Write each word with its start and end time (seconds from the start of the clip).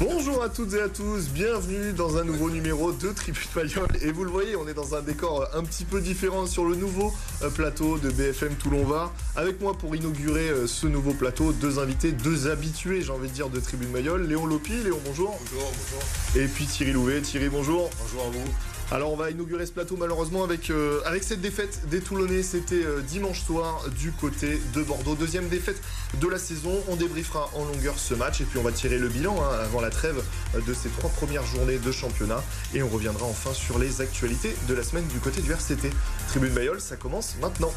Bonjour 0.00 0.42
à 0.42 0.48
toutes 0.48 0.74
et 0.74 0.80
à 0.80 0.88
tous, 0.88 1.28
bienvenue 1.28 1.92
dans 1.92 2.16
un 2.16 2.24
nouveau 2.24 2.50
numéro 2.50 2.90
de 2.90 3.12
Tribune 3.12 3.42
Mayol. 3.54 3.86
Et 4.00 4.10
vous 4.10 4.24
le 4.24 4.30
voyez, 4.30 4.56
on 4.56 4.66
est 4.66 4.74
dans 4.74 4.96
un 4.96 5.02
décor 5.02 5.46
un 5.54 5.62
petit 5.62 5.84
peu 5.84 6.00
différent 6.00 6.46
sur 6.46 6.64
le 6.64 6.74
nouveau 6.74 7.12
euh, 7.42 7.50
plateau 7.50 7.98
de 7.98 8.10
BFM 8.10 8.54
Toulon-Var. 8.56 9.12
Avec 9.36 9.60
moi 9.60 9.74
pour 9.74 9.94
inaugurer 9.94 10.48
euh, 10.48 10.66
ce 10.66 10.88
nouveau 10.88 11.12
plateau, 11.12 11.52
deux 11.52 11.78
invités, 11.78 12.10
deux 12.10 12.48
habitués, 12.48 13.02
j'ai 13.02 13.12
envie 13.12 13.28
de 13.28 13.34
dire, 13.34 13.50
de 13.50 13.60
Tribune 13.60 13.90
Mayol. 13.90 14.26
Léon 14.26 14.46
Lopi, 14.46 14.72
Léon 14.82 14.98
bonjour. 15.06 15.38
Bonjour, 15.40 15.70
bonjour. 15.70 16.42
Et 16.42 16.48
puis 16.48 16.66
Thierry 16.66 16.92
Louvet, 16.92 17.20
Thierry 17.20 17.48
bonjour. 17.48 17.88
Bonjour 18.00 18.26
à 18.26 18.30
vous. 18.30 18.71
Alors 18.92 19.10
on 19.10 19.16
va 19.16 19.30
inaugurer 19.30 19.64
ce 19.64 19.72
plateau 19.72 19.96
malheureusement 19.96 20.44
avec, 20.44 20.68
euh, 20.68 21.00
cette 21.22 21.40
défaite 21.40 21.88
des 21.88 22.02
Toulonnais. 22.02 22.42
C'était 22.42 22.84
euh, 22.84 23.00
dimanche 23.00 23.40
soir 23.40 23.88
du 23.98 24.12
côté 24.12 24.60
de 24.74 24.82
Bordeaux. 24.82 25.14
Deuxième 25.14 25.48
défaite 25.48 25.80
de 26.20 26.28
la 26.28 26.36
saison. 26.36 26.74
On 26.88 26.96
débriefera 26.96 27.48
en 27.54 27.64
longueur 27.64 27.98
ce 27.98 28.12
match 28.12 28.42
et 28.42 28.44
puis 28.44 28.58
on 28.58 28.62
va 28.62 28.70
tirer 28.70 28.98
le 28.98 29.08
bilan 29.08 29.34
hein, 29.42 29.60
avant 29.64 29.80
la 29.80 29.88
trêve 29.88 30.22
de 30.54 30.74
ces 30.74 30.90
trois 30.90 31.08
premières 31.08 31.46
journées 31.46 31.78
de 31.78 31.90
championnat. 31.90 32.44
Et 32.74 32.82
on 32.82 32.88
reviendra 32.88 33.24
enfin 33.24 33.54
sur 33.54 33.78
les 33.78 34.02
actualités 34.02 34.54
de 34.68 34.74
la 34.74 34.82
semaine 34.82 35.06
du 35.06 35.20
côté 35.20 35.40
du 35.40 35.50
RCT. 35.50 35.88
Tribune 36.28 36.52
Bayol, 36.52 36.78
ça 36.78 36.96
commence 36.96 37.36
maintenant. 37.40 37.72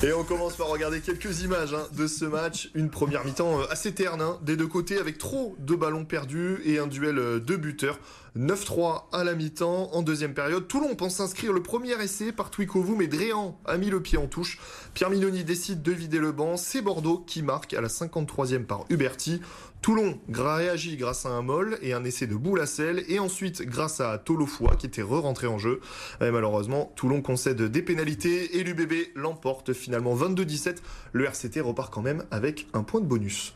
Et 0.00 0.12
on 0.12 0.22
commence 0.22 0.54
par 0.54 0.68
regarder 0.68 1.00
quelques 1.00 1.42
images 1.42 1.74
hein, 1.74 1.88
de 1.96 2.06
ce 2.06 2.24
match. 2.24 2.70
Une 2.74 2.88
première 2.88 3.24
mi-temps 3.24 3.58
euh, 3.58 3.64
assez 3.68 3.92
terne 3.92 4.22
hein, 4.22 4.38
des 4.42 4.56
deux 4.56 4.68
côtés 4.68 4.96
avec 4.96 5.18
trop 5.18 5.56
de 5.58 5.74
ballons 5.74 6.04
perdus 6.04 6.60
et 6.64 6.78
un 6.78 6.86
duel 6.86 7.18
euh, 7.18 7.40
de 7.40 7.56
buteurs. 7.56 7.98
9-3 8.38 9.06
à 9.12 9.24
la 9.24 9.34
mi-temps 9.34 9.90
en 9.92 10.02
deuxième 10.02 10.34
période. 10.34 10.68
Toulon 10.68 10.94
pense 10.94 11.16
s'inscrire 11.16 11.52
le 11.52 11.64
premier 11.64 12.00
essai 12.00 12.30
par 12.30 12.52
Twikovu, 12.52 12.94
mais 12.94 13.08
Dréan 13.08 13.58
a 13.64 13.76
mis 13.76 13.90
le 13.90 14.00
pied 14.00 14.18
en 14.18 14.28
touche. 14.28 14.60
Pierre 14.94 15.10
Mignoni 15.10 15.42
décide 15.42 15.82
de 15.82 15.90
vider 15.90 16.18
le 16.18 16.30
banc. 16.30 16.56
C'est 16.56 16.80
Bordeaux 16.80 17.18
qui 17.18 17.42
marque 17.42 17.74
à 17.74 17.80
la 17.80 17.88
53e 17.88 18.66
par 18.66 18.84
Huberti. 18.90 19.40
Toulon 19.80 20.18
réagit 20.32 20.96
grâce 20.96 21.24
à 21.24 21.30
un 21.30 21.42
moll 21.42 21.78
et 21.82 21.92
un 21.92 22.04
essai 22.04 22.26
de 22.26 22.34
Boulassel 22.34 23.04
et 23.08 23.18
ensuite 23.18 23.62
grâce 23.62 24.00
à 24.00 24.18
Tolofoua 24.18 24.76
qui 24.76 24.86
était 24.86 25.02
re-rentré 25.02 25.46
en 25.46 25.58
jeu. 25.58 25.80
Malheureusement, 26.20 26.92
Toulon 26.96 27.22
concède 27.22 27.62
des 27.62 27.82
pénalités 27.82 28.58
et 28.58 28.64
l'UBB 28.64 29.12
l'emporte 29.14 29.72
finalement 29.72 30.16
22-17. 30.16 30.78
Le 31.12 31.24
RCT 31.24 31.60
repart 31.60 31.92
quand 31.92 32.02
même 32.02 32.24
avec 32.30 32.66
un 32.74 32.82
point 32.82 33.00
de 33.00 33.06
bonus. 33.06 33.54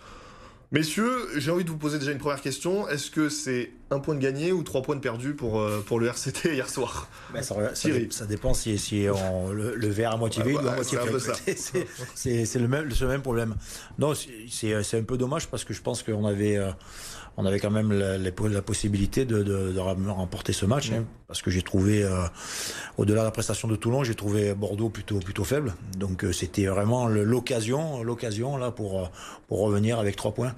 Messieurs, 0.73 1.29
j'ai 1.37 1.51
envie 1.51 1.65
de 1.65 1.71
vous 1.71 1.77
poser 1.77 1.99
déjà 1.99 2.13
une 2.13 2.19
première 2.19 2.41
question. 2.41 2.89
Est-ce 2.89 3.11
que 3.11 3.29
c'est 3.29 3.73
un 3.91 3.99
point 3.99 4.15
de 4.15 4.21
gagné 4.21 4.53
ou 4.53 4.63
trois 4.63 4.81
points 4.81 4.97
de 4.97 5.03
perdu 5.03 5.35
pour, 5.35 5.61
euh, 5.61 5.85
pour 5.85 6.01
le 6.01 6.07
RCT 6.07 6.47
hier 6.55 6.67
soir? 6.67 7.09
Bah, 7.31 7.43
ça, 7.43 7.75
ça, 7.75 7.91
ça, 8.09 8.25
dépend 8.25 8.55
si, 8.55 8.79
si 8.79 9.07
on, 9.13 9.51
le, 9.53 9.75
le, 9.75 9.89
verre 9.89 10.13
à 10.13 10.17
moitié 10.17 10.43
vide 10.43 10.55
ou 10.55 10.69
à 10.69 10.75
moitié 10.75 10.97
plein. 10.97 11.19
C'est 12.15 12.59
le 12.59 12.69
même, 12.69 12.89
problème. 13.21 13.55
Non, 13.99 14.15
c'est 14.49 14.95
un 14.95 15.03
peu 15.03 15.19
dommage 15.19 15.47
parce 15.49 15.65
que 15.65 15.75
je 15.75 15.83
pense 15.83 16.03
qu'on 16.03 16.25
avait... 16.25 16.57
Euh, 16.57 16.71
on 17.39 17.47
avait 17.47 17.61
quand 17.61 17.71
même 17.71 17.93
la, 17.93 18.19
la 18.19 18.63
possibilité 18.63 19.25
de, 19.25 19.43
de, 19.43 19.73
de, 19.73 19.79
remporter 19.79 20.53
ce 20.53 20.67
match, 20.67 20.91
hein, 20.91 21.05
parce 21.29 21.41
que 21.41 21.51
j'ai 21.51 21.63
trouvé, 21.63 22.03
euh, 22.03 22.27
au-delà 22.99 23.21
de 23.21 23.25
la 23.25 23.31
prestation 23.31 23.69
de 23.69 23.75
Toulon, 23.77 24.05
j'ai 24.05 24.15
trouvé 24.15 24.53
Bordeaux 24.53 24.91
plutôt 24.91 25.19
plutôt 25.19 25.45
faible. 25.45 25.75
Donc 25.97 26.27
c'était 26.33 26.67
vraiment 26.67 27.09
l'occasion, 27.09 28.03
l'occasion 28.03 28.59
là 28.59 28.71
pour 28.71 29.11
pour 29.49 29.61
revenir 29.61 29.99
avec 29.99 30.17
trois 30.17 30.35
points. 30.35 30.55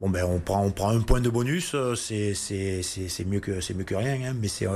Bon 0.00 0.08
ben 0.08 0.24
on 0.24 0.38
prend 0.38 0.64
on 0.64 0.70
prend 0.70 0.90
un 0.90 1.00
point 1.00 1.20
de 1.20 1.28
bonus, 1.28 1.74
euh, 1.74 1.96
c'est 1.96 2.32
c'est 2.32 2.82
c'est 2.82 3.24
mieux 3.24 3.40
que 3.40 3.60
c'est 3.60 3.74
mieux 3.74 3.82
que 3.82 3.96
rien, 3.96 4.30
hein, 4.30 4.34
mais 4.40 4.46
c'est 4.46 4.68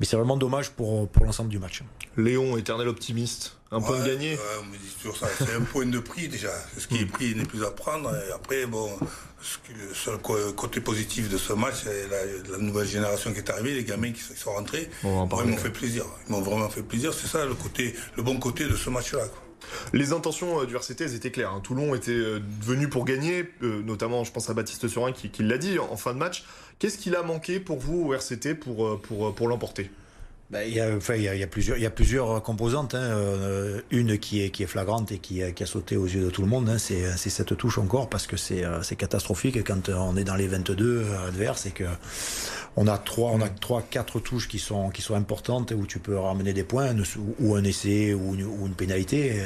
mais 0.00 0.06
c'est 0.06 0.16
vraiment 0.16 0.38
dommage 0.38 0.70
pour 0.70 1.08
pour 1.08 1.26
l'ensemble 1.26 1.50
du 1.50 1.58
match. 1.58 1.82
Léon, 2.16 2.56
éternel 2.56 2.88
optimiste, 2.88 3.58
un 3.72 3.80
point 3.80 3.98
de 4.00 4.06
gagné. 4.06 4.34
Ouais, 4.34 4.40
on 4.60 4.66
me 4.66 4.76
dit 4.76 4.94
toujours 5.00 5.16
ça. 5.16 5.26
C'est 5.38 5.54
un 5.54 5.62
point 5.62 5.86
de 5.86 5.98
prix 5.98 6.28
déjà. 6.28 6.50
Ce 6.76 6.86
qui 6.86 6.98
est 6.98 7.06
pris 7.06 7.34
n'est 7.34 7.46
plus 7.46 7.64
à 7.64 7.70
prendre. 7.70 8.14
Et 8.14 8.32
après 8.32 8.66
bon, 8.66 8.90
le 9.00 9.94
seul 9.94 10.18
côté 10.18 10.82
positif 10.82 11.30
de 11.30 11.38
ce 11.38 11.54
match, 11.54 11.76
c'est 11.84 12.06
la, 12.08 12.52
la, 12.52 12.58
nouvelle 12.58 12.86
génération 12.86 13.32
qui 13.32 13.38
est 13.38 13.50
arrivée, 13.50 13.72
les 13.72 13.84
gamins 13.84 14.12
qui 14.12 14.20
sont 14.20 14.52
rentrés. 14.52 14.90
Bon, 15.02 15.26
ils 15.42 15.50
m'ont 15.50 15.56
fait 15.56 15.70
plaisir. 15.70 16.04
Ils 16.28 16.32
m'ont 16.32 16.42
vraiment 16.42 16.68
fait 16.68 16.82
plaisir. 16.82 17.14
C'est 17.14 17.28
ça 17.28 17.46
le 17.46 17.54
côté, 17.54 17.94
le 18.16 18.22
bon 18.22 18.38
côté 18.38 18.64
de 18.64 18.76
ce 18.76 18.90
match-là. 18.90 19.24
Les 19.92 20.12
intentions 20.12 20.60
euh, 20.60 20.66
du 20.66 20.76
RCT, 20.76 21.04
elles 21.04 21.14
étaient 21.14 21.30
claires. 21.30 21.52
Hein. 21.52 21.60
Toulon 21.62 21.94
était 21.94 22.10
euh, 22.10 22.40
venu 22.60 22.88
pour 22.88 23.04
gagner, 23.04 23.50
euh, 23.62 23.82
notamment, 23.82 24.24
je 24.24 24.32
pense 24.32 24.48
à 24.50 24.54
Baptiste 24.54 24.88
Surin 24.88 25.12
qui, 25.12 25.30
qui 25.30 25.42
l'a 25.42 25.58
dit 25.58 25.78
en 25.78 25.96
fin 25.96 26.12
de 26.12 26.18
match. 26.18 26.44
Qu'est-ce 26.78 26.98
qu'il 26.98 27.14
a 27.14 27.22
manqué 27.22 27.60
pour 27.60 27.78
vous 27.78 28.06
au 28.06 28.14
RCT 28.14 28.54
pour, 28.54 29.00
pour, 29.00 29.34
pour 29.34 29.48
l'emporter? 29.48 29.90
Ben, 30.52 30.64
il, 30.68 30.74
y 30.74 30.80
a, 30.80 30.94
enfin, 30.94 31.14
il, 31.14 31.22
y 31.22 31.28
a, 31.28 31.34
il, 31.34 31.40
y 31.40 31.42
a, 31.42 31.46
plusieurs, 31.46 31.78
il 31.78 31.82
y 31.82 31.86
a 31.86 31.90
plusieurs 31.90 32.42
composantes. 32.42 32.94
Hein. 32.94 33.00
Euh, 33.00 33.80
une 33.90 34.18
qui 34.18 34.42
est, 34.42 34.50
qui 34.50 34.62
est 34.62 34.66
flagrante 34.66 35.10
et 35.10 35.18
qui, 35.18 35.40
qui 35.54 35.62
a 35.62 35.66
sauté 35.66 35.96
aux 35.96 36.04
yeux 36.04 36.24
de 36.26 36.28
tout 36.30 36.42
le 36.42 36.48
monde, 36.48 36.68
hein. 36.68 36.76
c'est, 36.76 37.16
cette 37.16 37.56
touche 37.56 37.78
encore 37.78 38.10
parce 38.10 38.26
que 38.26 38.36
c'est, 38.36 38.62
catastrophique 38.98 39.64
quand 39.64 39.88
on 39.88 40.14
est 40.14 40.24
dans 40.24 40.34
les 40.34 40.48
22 40.48 41.06
adverses 41.26 41.64
et 41.64 41.70
que 41.70 41.84
on 42.76 42.86
a 42.86 42.98
trois, 42.98 43.30
on 43.30 43.40
a 43.40 43.48
trois, 43.48 43.82
quatre 43.82 44.20
touches 44.20 44.46
qui 44.46 44.58
sont, 44.58 44.90
qui 44.90 45.00
sont 45.00 45.14
importantes 45.14 45.72
où 45.72 45.86
tu 45.86 45.98
peux 45.98 46.18
ramener 46.18 46.52
des 46.52 46.64
points 46.64 46.94
ou 47.40 47.54
un 47.54 47.64
essai 47.64 48.12
ou 48.12 48.34
une, 48.34 48.44
ou 48.44 48.66
une 48.66 48.74
pénalité. 48.74 49.42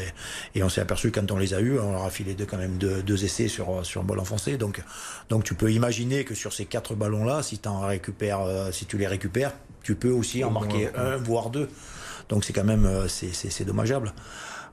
Et, 0.57 0.63
on 0.65 0.69
s'est 0.69 0.81
aperçu 0.81 1.13
quand 1.13 1.31
on 1.31 1.37
les 1.37 1.55
a 1.55 1.61
eu, 1.61 1.79
on 1.79 1.93
leur 1.93 2.05
a 2.05 2.11
filé 2.11 2.35
deux, 2.35 2.47
quand 2.47 2.59
même 2.59 2.79
deux, 2.79 3.03
deux 3.03 3.25
essais 3.25 3.47
sur, 3.47 3.87
sur 3.87 4.01
un 4.01 4.05
ballon 4.05 4.23
enfoncé. 4.23 4.57
Donc, 4.57 4.83
donc 5.29 5.45
tu 5.45 5.55
peux 5.55 5.73
imaginer 5.73 6.25
que 6.25 6.35
sur 6.35 6.53
ces 6.53 6.65
quatre 6.67 6.97
ballons-là, 6.97 7.45
si, 7.45 7.61
si 8.73 8.87
tu 8.87 8.99
les 8.99 9.07
récupères, 9.07 9.53
tu 9.87 9.95
peux 9.95 10.11
aussi 10.11 10.43
en 10.43 10.51
marquer 10.51 10.89
un, 10.97 11.17
voire 11.17 11.49
deux. 11.51 11.69
Donc 12.29 12.45
c'est 12.45 12.53
quand 12.53 12.65
même 12.65 12.87
euh, 12.87 13.07
c'est 13.07 13.65
dommageable. 13.65 14.13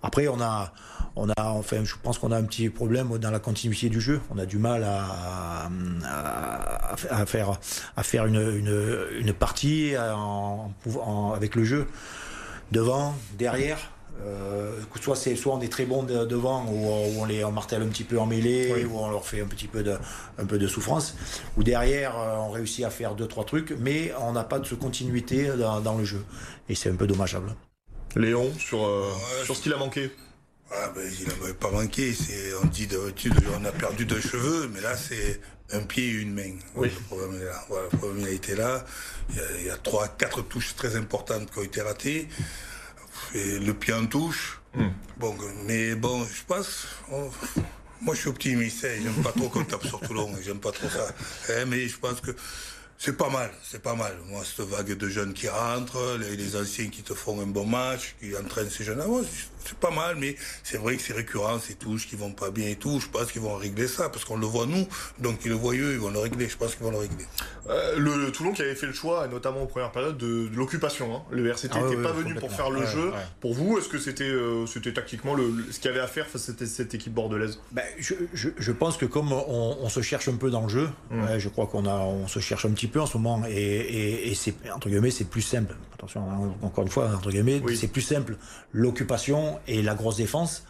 Après, 0.02 0.28
on 0.28 0.42
a, 0.42 0.74
on 1.16 1.30
a, 1.30 1.44
enfin, 1.52 1.86
je 1.86 1.94
pense 2.02 2.18
qu'on 2.18 2.32
a 2.32 2.38
un 2.38 2.44
petit 2.44 2.70
problème 2.72 3.20
dans 3.20 3.30
la 3.30 3.38
continuité 3.38 3.90
du 3.90 4.02
jeu. 4.02 4.20
On 4.32 4.40
a 4.40 4.48
du 4.48 4.58
mal 4.58 4.84
à, 4.84 5.70
à, 6.04 6.96
à 7.12 7.26
faire, 7.28 7.60
à 7.96 8.02
faire 8.02 8.26
une, 8.26 8.42
une, 8.42 9.08
une 9.20 9.34
partie 9.34 9.94
en, 9.98 10.74
en, 11.00 11.34
avec 11.34 11.54
le 11.56 11.64
jeu 11.64 11.88
devant, 12.72 13.14
derrière. 13.38 13.93
Euh, 14.22 14.80
soit 15.02 15.16
c'est 15.16 15.36
soit 15.36 15.54
on 15.54 15.60
est 15.60 15.72
très 15.72 15.86
bon 15.86 16.04
de, 16.04 16.24
devant 16.24 16.66
ou, 16.66 16.88
ou, 16.88 17.22
on 17.22 17.26
les 17.26 17.44
on 17.44 17.52
martèle 17.52 17.82
un 17.82 17.88
petit 17.88 18.04
peu 18.04 18.20
en 18.20 18.26
mêlée 18.26 18.72
oui. 18.74 18.86
ou 18.86 18.98
on 18.98 19.10
leur 19.10 19.26
fait 19.26 19.42
un 19.42 19.48
petit 19.48 19.68
peu 19.68 19.84
de 19.84 19.98
un 20.38 20.46
peu 20.46 20.58
de 20.58 20.68
souffrance 20.68 21.16
ou 21.58 21.64
derrière 21.64 22.18
euh, 22.18 22.36
on 22.38 22.52
réussit 22.52 22.86
à 22.86 22.90
faire 22.90 23.16
deux 23.16 23.28
trois 23.28 23.44
trucs 23.44 23.72
mais 23.80 24.14
on 24.22 24.32
n'a 24.32 24.44
pas 24.44 24.60
de 24.60 24.76
continuité 24.76 25.48
dans, 25.58 25.82
dans, 25.82 25.98
le 25.98 26.06
jeu 26.06 26.24
et 26.70 26.76
c'est 26.76 26.90
un 26.90 26.96
peu 26.96 27.08
dommageable. 27.08 27.54
Léon 28.16 28.50
sur 28.58 28.86
euh, 28.86 29.10
ouais, 29.12 29.46
sur 29.46 29.58
ce 29.58 29.64
qu'il 29.64 29.74
a 29.74 29.78
manqué. 29.78 30.12
Ah 30.72 30.92
ben, 30.96 31.04
il 31.20 31.28
n'avait 31.28 31.54
pas 31.54 31.72
manqué. 31.72 32.14
C'est 32.14 32.54
on 32.64 32.68
dit 32.68 32.88
on 33.60 33.66
a 33.66 33.72
perdu 33.72 34.06
deux 34.06 34.22
cheveux, 34.22 34.70
mais 34.74 34.82
là 34.82 34.96
c'est 34.96 35.42
un 35.72 35.82
pied 35.82 36.06
et 36.06 36.12
une 36.12 36.34
main. 36.34 36.54
Oui. 36.76 36.90
Le 36.90 37.02
problème 37.08 37.42
est 37.42 37.46
là. 37.46 37.66
Voilà, 37.68 37.88
le 37.92 37.98
problème 37.98 38.26
a 38.26 38.30
été 38.30 38.56
là. 38.56 38.86
Il 39.30 39.36
y, 39.36 39.40
a, 39.40 39.44
il 39.60 39.66
y 39.66 39.70
a 39.70 39.78
trois, 39.78 40.08
quatre 40.08 40.42
touches 40.44 40.76
très 40.76 40.96
importantes 40.96 41.52
qui 41.52 41.60
ont 41.60 41.64
été 41.64 41.82
ratées 41.82 42.28
le 43.34 43.72
pied 43.74 43.94
en 43.94 44.06
touche. 44.06 44.60
Mm. 44.76 44.88
Bon, 45.18 45.36
mais 45.66 45.96
bon, 45.96 46.26
je 46.26 46.44
pense. 46.46 46.88
Oh, 47.12 47.30
moi, 48.02 48.16
je 48.16 48.22
suis 48.22 48.30
optimiste. 48.30 48.86
Hein, 48.86 49.00
j'aime 49.02 49.24
pas 49.24 49.32
trop 49.32 49.50
qu'on 49.50 49.64
tape 49.64 49.86
sur 49.86 50.00
Toulon. 50.02 50.32
J'aime 50.44 50.60
pas 50.60 50.72
trop 50.72 50.90
ça. 50.90 51.08
Hein, 51.50 51.66
mais 51.68 51.88
je 51.88 51.98
pense 51.98 52.22
que 52.22 52.32
c'est 52.98 53.18
pas 53.18 53.30
mal. 53.30 53.52
C'est 53.64 53.82
pas 53.82 53.96
mal. 53.96 54.18
Moi, 54.28 54.44
cette 54.44 54.66
vague 54.66 54.98
de 54.98 55.10
jeunes 55.10 55.34
qui 55.34 55.48
rentrent, 55.48 56.18
les, 56.20 56.36
les, 56.36 56.56
anciens 56.56 56.90
qui 56.90 57.04
te 57.04 57.14
font 57.14 57.42
un 57.42 57.48
bon 57.48 57.66
match, 57.66 58.16
qui 58.20 58.36
entraînent 58.36 58.70
ces 58.70 58.84
jeunes. 58.84 59.04
moi, 59.08 59.22
c'est 59.66 59.78
pas 59.78 59.92
mal, 59.92 60.16
mais 60.20 60.36
c'est 60.64 60.78
vrai 60.78 60.96
que 60.98 61.02
c'est 61.02 61.14
récurrent, 61.14 61.60
ces 61.60 61.76
touches 61.76 62.08
qui 62.08 62.16
vont 62.16 62.32
pas 62.32 62.52
bien 62.52 62.68
et 62.68 62.76
tout. 62.76 63.00
Je 63.00 63.08
pense 63.08 63.32
qu'ils 63.32 63.42
vont 63.42 63.56
régler 63.56 63.88
ça, 63.88 64.10
parce 64.10 64.26
qu'on 64.26 64.38
le 64.38 64.46
voit 64.46 64.66
nous, 64.66 64.88
donc 65.20 65.40
ils 65.46 65.50
le 65.50 65.56
voient 65.56 65.74
eux, 65.74 65.94
ils 65.94 66.00
vont 66.00 66.12
le 66.12 66.20
régler. 66.20 66.48
Je 66.50 66.58
pense 66.58 66.76
qu'ils 66.76 66.84
vont 66.84 66.92
le 66.92 66.98
régler. 66.98 67.26
Euh, 67.70 67.98
le, 67.98 68.18
le, 68.18 68.32
Toulon 68.32 68.52
qui 68.52 68.62
avait 68.62 68.76
fait 68.76 68.88
le 68.88 68.94
choix, 68.94 69.28
notamment 69.28 69.64
en 69.64 69.66
première 69.66 69.92
période, 69.92 70.18
de, 70.18 70.48
de 70.48 70.56
l'occupation. 70.56 71.16
Hein. 71.16 71.22
Le 71.32 71.48
RCT 71.50 71.76
n'était 71.76 71.80
ah, 71.80 71.88
ouais, 71.88 72.04
pas 72.04 72.12
venu 72.12 72.36
pour 72.36 72.52
faire 72.52 72.70
le 72.70 72.82
ouais, 72.82 72.88
jeu. 72.88 73.08
Ouais. 73.10 73.18
Pour 73.40 73.54
vous, 73.54 73.78
est-ce 73.78 73.88
que 73.88 74.00
c'était 74.00 74.24
euh, 74.26 74.66
c'était 74.66 74.94
tactiquement 74.94 75.34
le, 75.34 75.66
ce 75.72 75.80
qu'il 75.80 75.90
y 75.90 75.94
avait 75.94 76.02
à 76.02 76.08
faire 76.08 76.28
face 76.28 76.50
à 76.50 76.66
cette, 76.66 76.94
équipe 76.94 77.14
bordelaise? 77.14 77.60
Ben, 77.72 77.84
je, 78.00 78.16
je, 78.34 78.50
je, 78.58 78.72
pense 78.72 78.98
que 78.98 79.06
comme 79.06 79.32
on, 79.32 79.78
on, 79.82 79.90
se 79.90 80.02
cherche 80.02 80.28
un 80.28 80.36
peu 80.36 80.50
dans 80.50 80.64
le 80.64 80.70
jeu, 80.70 80.90
mmh. 81.12 81.38
je 81.38 81.50
crois 81.50 81.68
qu'on 81.68 81.86
a 81.86 81.96
on 81.96 82.28
se 82.28 82.40
cherche 82.40 82.66
un 82.66 82.72
petit 82.72 82.88
peu 82.88 83.00
en 83.00 83.06
ce 83.06 83.18
moment, 83.18 83.44
et, 83.48 83.54
et, 83.54 84.32
et 84.32 84.36
c'est 84.36 84.56
entre 84.74 84.90
guillemets 84.90 85.12
c'est 85.12 85.30
plus 85.30 85.42
simple. 85.42 85.76
Attention, 85.94 86.22
hein, 86.30 86.54
encore 86.62 86.84
une 86.84 86.90
fois, 86.90 87.10
entre 87.16 87.30
guillemets, 87.30 87.62
c'est 87.76 87.88
plus 87.88 88.02
simple 88.02 88.36
l'occupation 88.74 89.53
et 89.68 89.82
la 89.82 89.96
grosse 89.96 90.18
défense 90.18 90.64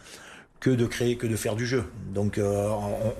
que 0.64 0.70
de 0.70 0.86
créer, 0.86 1.16
que 1.16 1.26
de 1.26 1.36
faire 1.36 1.56
du 1.56 1.66
jeu. 1.66 1.84
Donc 2.14 2.38
euh, 2.38 2.70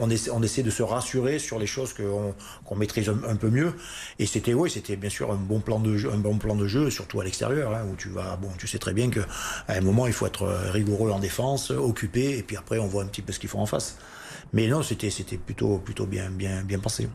on, 0.00 0.08
essaie, 0.08 0.30
on, 0.30 0.42
essaie, 0.42 0.62
de 0.62 0.70
se 0.70 0.82
rassurer 0.82 1.38
sur 1.38 1.58
les 1.58 1.66
choses 1.66 1.92
qu'on 1.92 2.34
qu 2.66 2.74
maîtrise 2.74 3.10
un, 3.10 3.36
peu 3.36 3.50
mieux. 3.50 3.74
Et 4.18 4.24
c'était 4.24 4.54
oui, 4.54 4.70
c'était 4.70 4.96
bien 4.96 5.10
sûr 5.10 5.30
un 5.30 5.36
bon 5.36 5.60
plan 5.60 5.78
de 5.78 5.94
jeu, 5.96 6.10
un 6.10 6.16
bon 6.16 6.38
plan 6.38 6.54
de 6.54 6.66
jeu, 6.66 6.88
surtout 6.88 7.20
à 7.20 7.24
l'extérieur, 7.24 7.74
hein, 7.74 7.84
où 7.92 7.96
tu 7.96 8.08
vas, 8.08 8.36
bon, 8.36 8.48
tu 8.56 8.66
sais 8.66 8.78
très 8.78 8.94
bien 8.94 9.10
que 9.10 9.20
à 9.68 9.74
un 9.74 9.82
moment 9.82 10.06
il 10.06 10.14
faut 10.14 10.26
être 10.26 10.46
rigoureux 10.70 11.10
en 11.10 11.18
défense, 11.18 11.70
occupé, 11.70 12.38
et 12.38 12.42
puis 12.42 12.56
après 12.56 12.78
on 12.78 12.86
voit 12.86 13.02
un 13.02 13.06
petit 13.06 13.20
peu 13.20 13.32
ce 13.32 13.38
qu'ils 13.38 13.50
font 13.50 13.60
en 13.60 13.66
face. 13.66 13.98
Mais 14.54 14.66
non, 14.66 14.82
c'était 14.82 15.10
c'était 15.10 15.36
plutôt 15.36 15.76
plutôt 15.76 16.06
bien 16.06 16.30
bien 16.30 16.62
bien 16.62 16.78
pensé. 16.78 17.08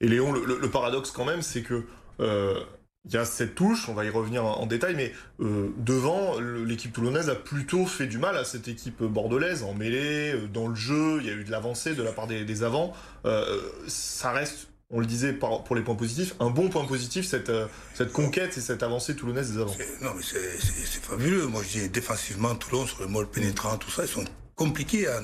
Et 0.00 0.08
Léon, 0.08 0.32
le, 0.32 0.58
le 0.58 0.70
paradoxe 0.70 1.12
quand 1.12 1.24
même, 1.24 1.42
c'est 1.42 1.62
que 1.62 1.84
euh, 2.20 2.60
il 3.08 3.14
y 3.14 3.16
a 3.16 3.24
cette 3.24 3.54
touche, 3.54 3.88
on 3.88 3.94
va 3.94 4.04
y 4.04 4.10
revenir 4.10 4.44
en, 4.44 4.66
détail, 4.66 4.94
mais 4.94 5.12
euh, 5.40 5.72
devant, 5.78 6.38
l'équipe 6.40 6.92
toulonnaise 6.92 7.30
a 7.30 7.34
plutôt 7.34 7.86
fait 7.86 8.06
du 8.06 8.18
mal 8.18 8.36
à 8.36 8.44
cette 8.44 8.68
équipe 8.68 9.02
bordelaise, 9.02 9.62
en 9.62 9.72
mêlée, 9.72 10.32
euh, 10.34 10.46
dans 10.46 10.68
le 10.68 10.74
jeu, 10.74 11.18
il 11.20 11.26
y 11.26 11.30
a 11.30 11.32
eu 11.32 11.44
de 11.44 11.50
l'avancée 11.50 11.94
de 11.94 12.02
la 12.02 12.12
part 12.12 12.26
des, 12.26 12.62
avants. 12.62 12.92
Euh, 13.24 13.60
ça 13.86 14.32
reste, 14.32 14.68
on 14.90 15.00
le 15.00 15.06
disait 15.06 15.32
pour 15.32 15.74
les 15.74 15.82
points 15.82 15.94
positifs, 15.94 16.34
un 16.38 16.50
bon 16.50 16.68
point 16.68 16.84
positif, 16.84 17.26
cette, 17.26 17.52
cette 17.94 18.12
conquête 18.12 18.58
et 18.58 18.60
cette 18.60 18.82
avancée 18.82 19.16
toulonnaise 19.16 19.52
des 19.52 19.60
avants. 19.60 19.76
Non, 20.02 20.10
mais 20.14 20.22
c'est 20.22 21.02
fabuleux. 21.02 21.46
Moi, 21.46 21.62
je 21.62 21.78
dis 21.78 21.88
défensivement, 21.88 22.54
Toulon, 22.56 22.86
sur 22.86 23.00
le 23.00 23.08
molles 23.08 23.28
pénétrant, 23.28 23.78
tout 23.78 23.90
ça, 23.90 24.04
ils 24.04 24.08
sont 24.08 24.24
compliqué 24.58 25.06
à, 25.06 25.22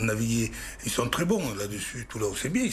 naviguer. 0.00 0.50
Ils 0.84 0.90
sont 0.90 1.08
très 1.08 1.24
bons 1.24 1.54
là-dessus, 1.54 2.06
tout 2.08 2.18
là 2.18 2.26
c'est 2.34 2.48
bien, 2.48 2.68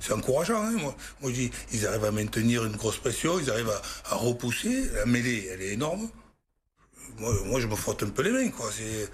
c'est 0.00 0.12
encourageant. 0.12 0.62
Hein. 0.62 0.76
moi, 0.78 0.94
moi, 1.20 1.30
je 1.30 1.36
dis, 1.36 1.50
ils 1.72 1.86
arrivent 1.86 2.04
à 2.04 2.12
maintenir 2.12 2.64
une 2.64 2.76
grosse 2.76 2.98
pression, 2.98 3.40
ils 3.40 3.50
arrivent 3.50 3.72
à, 4.10 4.14
repousser. 4.14 4.88
La 4.94 5.06
mêlée, 5.06 5.48
elle 5.50 5.62
est 5.62 5.72
énorme. 5.72 6.08
Moi, 7.18 7.32
moi, 7.46 7.58
je 7.58 7.66
me 7.66 7.74
frotte 7.74 8.02
un 8.04 8.10
peu 8.10 8.22
les 8.22 8.30
mains, 8.30 8.50
quoi. 8.50 8.70
C'est 8.70 9.08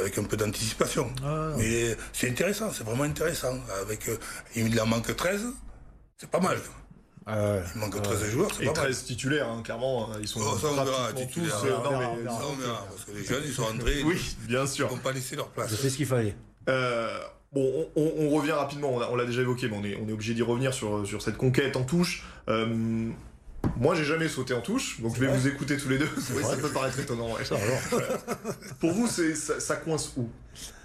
avec 0.00 0.18
un 0.18 0.24
peu 0.24 0.36
d'anticipation. 0.36 1.12
Ah. 1.22 1.52
Mais 1.56 1.96
c'est 2.12 2.28
intéressant, 2.28 2.72
c'est 2.72 2.84
vraiment 2.84 3.04
intéressant. 3.04 3.56
Avec, 3.82 4.08
euh, 4.08 4.16
il 4.56 4.80
en 4.80 4.86
manque 4.86 5.14
13, 5.14 5.46
c'est 6.16 6.30
pas 6.30 6.40
mal. 6.40 6.58
Euh, 7.26 7.62
il 7.74 7.80
manque 7.80 8.02
13 8.02 8.30
joueurs, 8.30 8.50
c'est 8.54 8.66
pas 8.66 8.72
13 8.72 9.04
titulaires, 9.04 9.48
hein, 9.48 9.62
clairement. 9.62 10.10
Ils 10.20 10.28
sont 10.28 10.40
oh, 10.42 10.58
ça, 10.58 10.68
on 10.68 10.84
verra, 10.84 11.12
tous. 11.12 11.40
Euh, 11.40 11.70
non, 11.82 11.98
mais, 11.98 12.24
ça, 12.24 12.40
on 12.46 12.56
verra, 12.56 12.86
parce 12.90 13.04
que 13.04 13.12
les 13.12 13.24
jeunes, 13.24 13.42
ils 13.46 13.52
sont 13.52 13.62
entrés. 13.62 14.02
oui, 14.04 14.36
bien 14.46 14.66
sûr. 14.66 14.88
Ils 14.90 14.96
n'ont 14.96 15.00
pas 15.00 15.12
laissé 15.12 15.34
leur 15.34 15.48
place. 15.48 15.70
Je 15.70 15.76
sais 15.76 15.88
ce 15.88 15.96
qu'il 15.96 16.06
fallait. 16.06 16.36
Euh, 16.68 17.18
bon, 17.52 17.88
on, 17.96 18.12
on, 18.18 18.30
revient 18.30 18.52
rapidement, 18.52 18.94
on 19.10 19.16
l'a 19.16 19.24
déjà 19.24 19.40
évoqué, 19.40 19.68
mais 19.68 19.76
on 19.76 19.84
est, 19.84 19.96
on 19.96 20.08
est 20.08 20.12
obligé 20.12 20.34
d'y 20.34 20.42
revenir 20.42 20.74
sur, 20.74 21.06
sur 21.06 21.22
cette 21.22 21.38
conquête 21.38 21.76
en 21.76 21.84
touche. 21.84 22.24
Euh, 22.48 23.10
moi, 23.76 23.94
j'ai 23.94 24.04
jamais 24.04 24.28
sauté 24.28 24.54
en 24.54 24.60
touche, 24.60 25.00
donc 25.00 25.14
je 25.16 25.20
vais 25.20 25.26
vous 25.26 25.46
écouter 25.46 25.76
tous 25.76 25.88
les 25.88 25.98
deux. 25.98 26.08
Oui, 26.34 26.42
ça 26.48 26.56
peut 26.56 26.68
paraître 26.68 26.98
étonnant. 26.98 27.28
Pour 28.80 28.92
vous, 28.92 29.06
ça, 29.06 29.60
ça, 29.60 29.76
coince 29.76 30.12
où? 30.16 30.28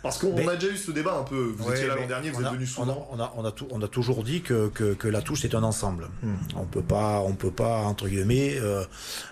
Parce 0.01 0.17
qu'on 0.17 0.47
a 0.47 0.55
déjà 0.55 0.73
eu 0.73 0.77
ce 0.77 0.91
débat 0.91 1.17
un 1.17 1.23
peu. 1.23 1.53
Vous 1.57 1.71
étiez 1.71 1.87
là 1.87 1.95
l'an 1.95 2.07
dernier, 2.07 2.31
vous 2.31 2.41
êtes 2.41 2.51
venu 2.51 2.65
souvent. 2.65 3.07
On 3.11 3.19
a, 3.19 3.33
on, 3.35 3.45
a, 3.45 3.53
on 3.71 3.81
a, 3.81 3.87
toujours 3.87 4.23
dit 4.23 4.41
que, 4.41 4.69
que, 4.69 5.07
la 5.07 5.21
touche 5.21 5.41
c'est 5.41 5.55
un 5.55 5.63
ensemble. 5.63 6.07
Hmm. 6.23 6.35
On 6.55 6.65
peut 6.65 6.81
pas, 6.81 7.21
on 7.21 7.33
peut 7.33 7.51
pas 7.51 7.79
entre 7.81 8.07
guillemets 8.07 8.57
euh, 8.59 8.83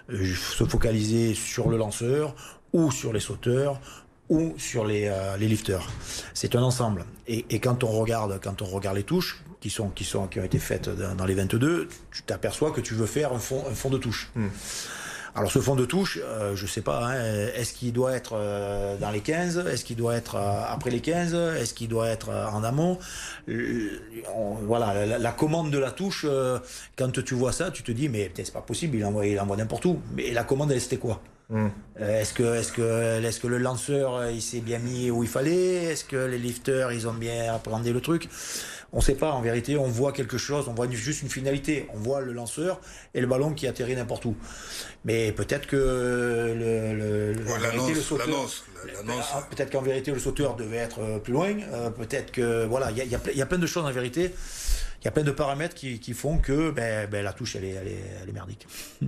se 0.09 0.63
focaliser 0.65 1.33
sur 1.33 1.69
le 1.69 1.77
lanceur 1.77 2.35
ou 2.73 2.91
sur 2.91 3.13
les 3.13 3.19
sauteurs 3.19 3.79
ou 4.29 4.53
sur 4.57 4.85
les, 4.85 5.07
euh, 5.07 5.37
les 5.37 5.47
lifters. 5.47 5.87
C'est 6.33 6.55
un 6.55 6.63
ensemble. 6.63 7.05
Et, 7.27 7.45
et, 7.49 7.59
quand 7.59 7.83
on 7.83 7.91
regarde, 7.91 8.39
quand 8.43 8.61
on 8.61 8.65
regarde 8.65 8.97
les 8.97 9.03
touches, 9.03 9.41
qui 9.59 9.69
sont 9.69 9.89
qui 9.89 10.03
sont 10.03 10.27
qui 10.27 10.39
ont 10.39 10.43
été 10.43 10.59
faites 10.59 10.89
dans, 10.89 11.25
les 11.25 11.33
22, 11.33 11.87
tu 12.11 12.23
t'aperçois 12.23 12.71
que 12.71 12.81
tu 12.81 12.93
veux 12.93 13.05
faire 13.05 13.33
un 13.33 13.39
fond 13.39 13.63
un 13.69 13.73
fond 13.73 13.89
de 13.89 13.97
touche. 13.97 14.29
Hmm. 14.35 14.47
Alors 15.37 15.51
ce 15.51 15.59
fond 15.59 15.75
de 15.75 15.85
touche, 15.85 16.17
euh, 16.23 16.55
je 16.55 16.65
sais 16.65 16.81
pas, 16.81 17.05
hein, 17.05 17.13
est-ce 17.53 17.73
qu'il 17.73 17.93
doit 17.93 18.13
être 18.13 18.31
euh, 18.33 18.97
dans 18.97 19.11
les 19.11 19.19
15 19.19 19.67
Est-ce 19.67 19.85
qu'il 19.85 19.95
doit 19.95 20.15
être 20.15 20.33
euh, 20.33 20.63
après 20.67 20.89
les 20.89 20.99
15 20.99 21.35
Est-ce 21.35 21.75
qu'il 21.75 21.89
doit 21.89 22.07
être 22.07 22.29
en 22.29 22.63
amont? 22.63 22.97
Voilà, 23.45 25.05
la, 25.05 25.31
commande 25.31 25.69
de 25.69 25.77
la 25.77 25.91
touche, 25.91 26.25
quand 26.95 27.23
tu 27.23 27.35
vois 27.35 27.51
ça, 27.51 27.69
tu 27.69 27.83
te 27.83 27.91
dis, 27.91 28.09
mais 28.09 28.31
c'est 28.35 28.51
pas 28.51 28.61
possible, 28.61 28.97
il 28.97 29.05
envoie, 29.05 29.27
il 29.27 29.39
envoie 29.39 29.57
n'importe 29.57 29.85
où. 29.85 29.99
Mais 30.15 30.31
la 30.31 30.43
commande, 30.43 30.71
elle, 30.71 30.81
c'était 30.81 30.97
quoi? 30.97 31.21
Hmm. 31.49 31.69
Est-ce 31.99 32.33
que, 32.33 32.43
est 32.43 32.73
que, 32.73 33.23
est-ce 33.23 33.39
que 33.39 33.47
le 33.47 33.57
lanceur, 33.57 34.29
il 34.29 34.41
s'est 34.41 34.61
bien 34.61 34.79
mis 34.79 35.09
où 35.11 35.23
il 35.23 35.29
fallait? 35.29 35.85
Est-ce 35.85 36.05
que 36.05 36.17
les 36.17 36.37
lifters, 36.37 36.91
ils 36.91 37.07
ont 37.07 37.13
bien 37.13 37.53
appréhendé 37.53 37.93
le 37.93 38.01
truc? 38.01 38.29
On 38.93 38.97
ne 38.97 39.01
sait 39.01 39.15
pas. 39.15 39.31
En 39.31 39.41
vérité, 39.41 39.77
on 39.77 39.87
voit 39.87 40.13
quelque 40.13 40.37
chose, 40.37 40.67
on 40.69 40.73
voit 40.73 40.89
juste 40.89 41.21
une 41.21 41.29
finalité. 41.29 41.87
On 41.93 41.97
voit 41.97 42.21
le 42.21 42.31
lanceur 42.31 42.79
et 43.13 43.19
le 43.19 43.27
ballon 43.27 43.53
qui 43.53 43.67
atterrit 43.67 43.95
n'importe 43.95 44.25
où. 44.25 44.35
Mais 45.03 45.31
peut-être 45.33 45.67
que 45.67 45.75
le, 45.75 46.93
le, 46.93 47.33
le 47.33 48.01
sauteur, 48.01 48.49
ah, 49.09 49.47
peut-être 49.49 49.71
qu'en 49.71 49.81
vérité 49.81 50.11
le 50.11 50.19
sauteur 50.19 50.55
devait 50.55 50.77
être 50.77 50.99
euh, 51.01 51.19
plus 51.19 51.33
loin. 51.33 51.53
Euh, 51.73 51.89
peut-être 51.89 52.31
que 52.31 52.65
voilà, 52.65 52.91
il 52.91 52.97
y, 52.97 53.37
y 53.37 53.41
a, 53.41 53.45
plein 53.45 53.57
de 53.57 53.67
choses 53.67 53.85
en 53.85 53.91
vérité 53.91 54.33
il 55.01 55.05
y 55.05 55.07
a 55.07 55.11
plein 55.11 55.23
de 55.23 55.31
paramètres 55.31 55.75
qui, 55.75 55.99
qui 55.99 56.13
font 56.13 56.39
que 56.39 56.71
ben, 56.71 57.07
ben, 57.09 57.23
la 57.23 57.31
touche, 57.31 57.55
elle 57.55 57.65
est, 57.65 57.69
elle 57.69 57.87
est, 57.87 58.03
elle 58.23 58.29
est 58.29 58.33
merdique. 58.33 58.67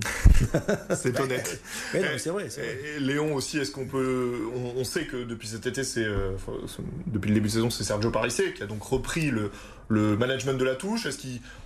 c'est 0.94 1.18
honnête. 1.18 1.60
Mais 1.94 2.18
c'est 2.18 2.30
vrai, 2.30 2.48
Léon 3.00 3.34
aussi, 3.34 3.58
est-ce 3.58 3.72
qu'on 3.72 3.86
peut. 3.86 4.38
On, 4.76 4.84
sait 4.84 5.06
que 5.06 5.24
depuis 5.24 5.48
cet 5.48 5.66
été, 5.66 5.82
c'est. 5.82 6.04
Euh, 6.04 6.32
depuis 7.06 7.28
le 7.28 7.34
début 7.34 7.48
de 7.48 7.52
saison, 7.52 7.70
c'est 7.70 7.84
Sergio 7.84 8.10
Parissé 8.10 8.52
qui 8.52 8.62
a 8.62 8.66
donc 8.66 8.82
repris 8.82 9.30
le, 9.30 9.50
le 9.88 10.16
management 10.16 10.54
de 10.54 10.64
la 10.64 10.76
touche. 10.76 11.06
Est-ce 11.06 11.18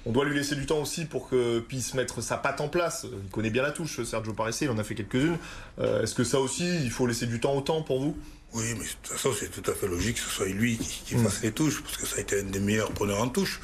qu'on 0.04 0.12
doit 0.12 0.24
lui 0.24 0.34
laisser 0.34 0.56
du 0.56 0.64
temps 0.64 0.80
aussi 0.80 1.04
pour 1.04 1.28
qu'il 1.28 1.62
puisse 1.68 1.92
mettre 1.94 2.22
sa 2.22 2.38
patte 2.38 2.60
en 2.62 2.68
place? 2.68 3.06
Il 3.24 3.30
connaît 3.30 3.50
bien 3.50 3.62
la 3.62 3.72
touche, 3.72 4.02
Sergio 4.02 4.32
Parissé, 4.32 4.64
il 4.64 4.70
en 4.70 4.78
a 4.78 4.84
fait 4.84 4.94
quelques-unes. 4.94 5.36
Euh, 5.78 6.02
est-ce 6.02 6.14
que 6.14 6.24
ça 6.24 6.40
aussi, 6.40 6.66
il 6.82 6.90
faut 6.90 7.06
laisser 7.06 7.26
du 7.26 7.38
temps 7.38 7.54
au 7.54 7.60
temps 7.60 7.82
pour 7.82 8.00
vous? 8.00 8.16
Oui, 8.54 8.64
mais 8.78 8.84
de 8.84 8.88
toute 9.02 9.12
façon, 9.12 9.32
c'est 9.38 9.50
tout 9.50 9.68
à 9.70 9.74
fait 9.74 9.86
logique 9.88 10.14
que 10.16 10.22
ce 10.22 10.30
soit 10.30 10.46
lui 10.46 10.78
qui, 10.78 11.02
qui 11.04 11.14
fasse 11.16 11.40
mm. 11.40 11.44
les 11.44 11.52
touches, 11.52 11.82
parce 11.82 11.96
que 11.98 12.06
ça 12.06 12.16
a 12.16 12.20
été 12.20 12.40
un 12.40 12.44
des 12.44 12.60
meilleurs 12.60 12.92
preneurs 12.92 13.20
en 13.20 13.28
touche. 13.28 13.60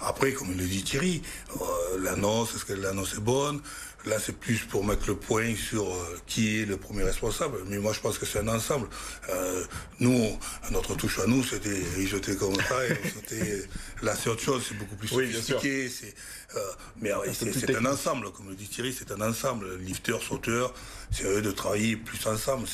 Après, 0.00 0.32
comme 0.32 0.56
le 0.56 0.64
dit 0.64 0.82
Thierry, 0.82 1.22
euh, 1.60 1.98
l'annonce, 2.02 2.54
est-ce 2.54 2.64
que 2.64 2.72
l'annonce 2.72 3.14
est 3.14 3.20
bonne? 3.20 3.60
Là, 4.06 4.18
c'est 4.24 4.36
plus 4.36 4.60
pour 4.60 4.84
mettre 4.84 5.08
le 5.08 5.16
point 5.16 5.54
sur 5.56 5.84
euh, 5.84 6.20
qui 6.28 6.60
est 6.60 6.64
le 6.64 6.76
premier 6.76 7.02
responsable. 7.02 7.58
Mais 7.66 7.78
moi, 7.78 7.92
je 7.92 7.98
pense 7.98 8.18
que 8.18 8.26
c'est 8.26 8.38
un 8.38 8.46
ensemble. 8.46 8.86
Euh, 9.30 9.64
nous, 9.98 10.38
notre 10.70 10.94
touche 10.94 11.18
à 11.18 11.26
nous, 11.26 11.42
c'était 11.42 11.82
jeter 12.06 12.36
comme 12.36 12.54
ça. 12.54 12.86
Et 13.32 13.64
là, 14.02 14.14
c'est 14.14 14.30
autre 14.30 14.42
chose. 14.42 14.64
C'est 14.68 14.78
beaucoup 14.78 14.94
plus 14.94 15.08
sophistiqué. 15.08 15.88
C'est, 15.88 16.14
euh, 16.54 16.60
mais 17.00 17.10
c'est, 17.32 17.74
un 17.74 17.84
ensemble, 17.86 18.30
comme 18.32 18.48
le 18.48 18.54
dit 18.54 18.68
Thierry, 18.68 18.94
c'est 18.96 19.10
un 19.10 19.20
ensemble. 19.20 19.76
Lifter, 19.78 20.16
sauteur, 20.26 20.72
c'est 21.10 21.24
eux 21.24 21.42
de 21.42 21.50
travailler 21.50 21.96
plus 21.96 22.24
ensemble. 22.26 22.66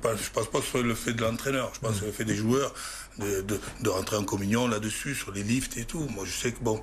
Pas, 0.00 0.16
je 0.16 0.30
pense 0.30 0.50
pas 0.50 0.58
que 0.58 0.64
ce 0.64 0.70
soit 0.70 0.82
le 0.82 0.94
fait 0.94 1.12
de 1.12 1.22
l'entraîneur. 1.22 1.70
Je 1.74 1.80
pense 1.80 1.92
que 1.94 2.00
c'est 2.00 2.06
le 2.06 2.12
fait 2.12 2.24
des 2.24 2.36
joueurs 2.36 2.74
de, 3.18 3.42
de, 3.42 3.60
de, 3.82 3.88
rentrer 3.88 4.16
en 4.16 4.24
communion 4.24 4.66
là-dessus, 4.66 5.14
sur 5.14 5.32
les 5.32 5.42
lifts 5.42 5.76
et 5.76 5.84
tout. 5.84 6.06
Moi, 6.14 6.24
je 6.24 6.32
sais 6.32 6.52
que 6.52 6.62
bon, 6.62 6.82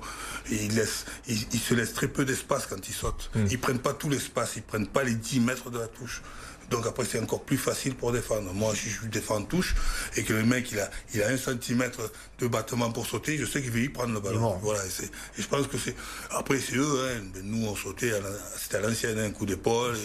ils, 0.50 0.74
laissent, 0.74 1.06
ils, 1.26 1.38
se 1.58 1.74
laissent 1.74 1.94
très 1.94 2.08
peu 2.08 2.24
d'espace 2.24 2.66
quand 2.66 2.88
ils 2.88 2.94
sautent. 2.94 3.30
Ils 3.34 3.42
mm. 3.42 3.48
Ils 3.50 3.58
prennent 3.58 3.78
pas 3.78 3.94
tout 3.94 4.08
l'espace, 4.08 4.52
ils 4.56 4.62
prennent 4.62 4.86
pas 4.86 5.02
les 5.02 5.14
10 5.14 5.40
mètres 5.40 5.70
de 5.70 5.78
la 5.78 5.88
touche. 5.88 6.22
Donc 6.70 6.86
après, 6.86 7.04
c'est 7.04 7.20
encore 7.20 7.42
plus 7.42 7.58
facile 7.58 7.94
pour 7.94 8.12
défendre. 8.12 8.52
Moi, 8.52 8.74
si 8.74 8.90
je 8.90 9.06
défends 9.06 9.36
en 9.36 9.42
touche 9.42 9.74
et 10.16 10.22
que 10.22 10.32
le 10.32 10.44
mec, 10.44 10.70
il 10.72 10.80
a, 10.80 10.90
il 11.14 11.22
a 11.22 11.28
un 11.28 11.36
centimètre 11.36 12.12
de 12.38 12.46
battement 12.46 12.90
pour 12.90 13.06
sauter, 13.06 13.38
je 13.38 13.44
sais 13.44 13.62
qu'il 13.62 13.70
va 13.70 13.78
y 13.78 13.88
prendre 13.88 14.12
le 14.12 14.20
ballon. 14.20 14.58
Voilà, 14.62 14.80
et, 14.84 15.04
et, 15.04 15.42
je 15.42 15.46
pense 15.46 15.66
que 15.66 15.78
c'est. 15.78 15.94
Après, 16.30 16.58
c'est 16.58 16.76
eux, 16.76 17.08
hein. 17.08 17.40
nous, 17.44 17.66
on 17.66 17.76
sautait, 17.76 18.12
c'était 18.58 18.76
à 18.76 18.80
l'ancienne, 18.80 19.18
un 19.18 19.30
coup 19.30 19.46
d'épaule. 19.46 19.96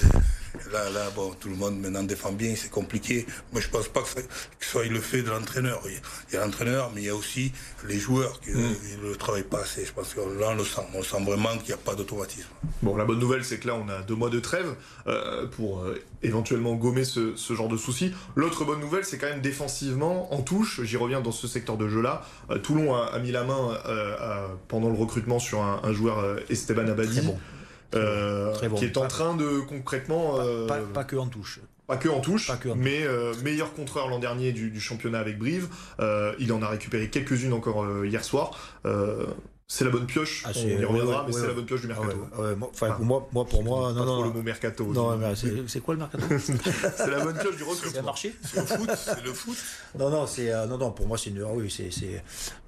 Là, 0.71 0.89
là, 0.89 1.09
bon, 1.15 1.33
tout 1.39 1.49
le 1.49 1.55
monde 1.55 1.79
maintenant 1.79 2.03
défend 2.03 2.31
bien, 2.31 2.53
c'est 2.55 2.69
compliqué. 2.69 3.25
Moi, 3.51 3.61
je 3.61 3.69
pense 3.69 3.87
pas 3.87 4.01
que, 4.01 4.07
ce 4.59 4.69
soit 4.69 4.85
le 4.85 4.99
fait 4.99 5.21
de 5.21 5.29
l'entraîneur. 5.29 5.81
Il 6.29 6.33
y 6.33 6.37
a 6.37 6.45
l'entraîneur, 6.45 6.91
mais 6.93 7.01
il 7.01 7.05
y 7.05 7.09
a 7.09 7.15
aussi 7.15 7.51
les 7.87 7.97
joueurs 7.97 8.39
qui 8.41 8.51
mm. 8.51 8.75
ne 9.03 9.09
le 9.09 9.15
travaillent 9.15 9.43
pas 9.43 9.61
assez. 9.61 9.85
Je 9.85 9.93
pense 9.93 10.13
que 10.13 10.19
là, 10.19 10.49
on 10.49 10.55
le 10.55 10.63
sent. 10.63 10.81
On 10.93 11.03
sent 11.03 11.23
vraiment 11.23 11.57
qu'il 11.57 11.67
n'y 11.67 11.73
a 11.73 11.77
pas 11.77 11.95
d'automatisme. 11.95 12.49
Bon, 12.81 12.95
la 12.95 13.05
bonne 13.05 13.19
nouvelle, 13.19 13.45
c'est 13.45 13.59
que 13.59 13.67
là, 13.67 13.75
on 13.75 13.87
a 13.89 14.01
deux 14.01 14.15
mois 14.15 14.29
de 14.29 14.39
trêve 14.39 14.75
euh, 15.07 15.47
pour 15.47 15.83
euh, 15.83 15.97
éventuellement 16.21 16.75
gommer 16.75 17.05
ce, 17.05 17.35
genre 17.49 17.69
de 17.69 17.77
soucis. 17.77 18.13
L'autre 18.35 18.65
bonne 18.65 18.79
nouvelle, 18.79 19.05
c'est 19.05 19.17
quand 19.17 19.29
même 19.29 19.41
défensivement, 19.41 20.33
en 20.33 20.41
touche, 20.41 20.81
j'y 20.83 20.97
reviens 20.97 21.21
dans 21.21 21.31
ce 21.31 21.47
secteur 21.47 21.77
de 21.77 21.87
jeu-là. 21.87 22.23
Euh, 22.49 22.57
Toulon 22.57 22.93
a, 22.95 23.17
mis 23.19 23.31
la 23.31 23.43
main 23.43 23.77
pendant 24.67 24.89
le 24.89 24.97
recrutement 24.97 25.39
sur 25.39 25.61
un, 25.61 25.93
joueur 25.93 26.39
Esteban 26.49 26.87
Abadi. 26.87 27.21
Euh, 27.93 28.53
qui 28.77 28.85
est 28.85 28.97
en 28.97 29.07
train 29.07 29.35
de 29.35 29.59
concrètement. 29.61 30.37
Pas, 30.93 31.03
que 31.03 31.15
en 31.15 31.27
touche. 31.27 31.59
Pas 31.87 31.97
que 31.97 32.07
en 32.07 32.21
touche, 32.21 32.51
mais 32.77 33.03
euh, 33.03 33.33
meilleur 33.43 33.73
contreur 33.73 34.07
l'an 34.07 34.19
dernier 34.19 34.53
du, 34.53 34.79
championnat 34.79 35.19
avec 35.19 35.37
Brive. 35.37 35.67
Euh, 35.99 36.33
il 36.39 36.53
en 36.53 36.61
a 36.61 36.69
récupéré 36.69 37.09
quelques-unes 37.09 37.53
encore 37.53 37.85
hier 38.05 38.23
soir 38.23 38.57
c'est 39.73 39.85
la 39.85 39.89
bonne 39.89 40.05
pioche. 40.05 40.43
Ah, 40.45 40.51
on 40.53 40.67
y 40.67 40.83
reviendra, 40.83 41.23
mais 41.25 41.31
c'est 41.31 41.47
la 41.47 41.53
bonne 41.53 41.63
pioche 41.63 41.79
du 41.79 41.87
mercato. 41.87 42.27
enfin, 42.73 42.97
moi, 42.99 43.25
moi, 43.31 43.45
pour 43.45 43.63
moi, 43.63 43.93
non, 43.93 44.03
non. 44.03 44.23
le 44.25 44.31
mot 44.31 44.41
mercato. 44.41 44.83
Non, 44.91 45.17
c'est 45.65 45.79
quoi 45.79 45.93
le 45.93 46.01
mercato 46.01 46.25
C'est 46.37 47.09
la 47.09 47.23
bonne 47.23 47.37
pioche 47.37 47.55
du 47.55 47.63
recrutement. 47.63 47.93
Ça 47.93 47.99
a 47.99 48.01
marché 48.01 48.35
C'est 48.43 48.59
le 48.59 48.65
foot. 48.65 48.89
C'est 48.93 49.23
le 49.23 49.33
foot. 49.33 49.57
Non, 49.97 50.09
non, 50.09 50.27
c'est 50.27 50.51
euh, 50.51 50.65
non, 50.65 50.77
non. 50.77 50.91
Pour 50.91 51.07
moi, 51.07 51.17
c'est 51.17 51.29
une. 51.29 51.41
Ah 51.41 51.53
oui, 51.53 51.71
c'est 51.71 51.89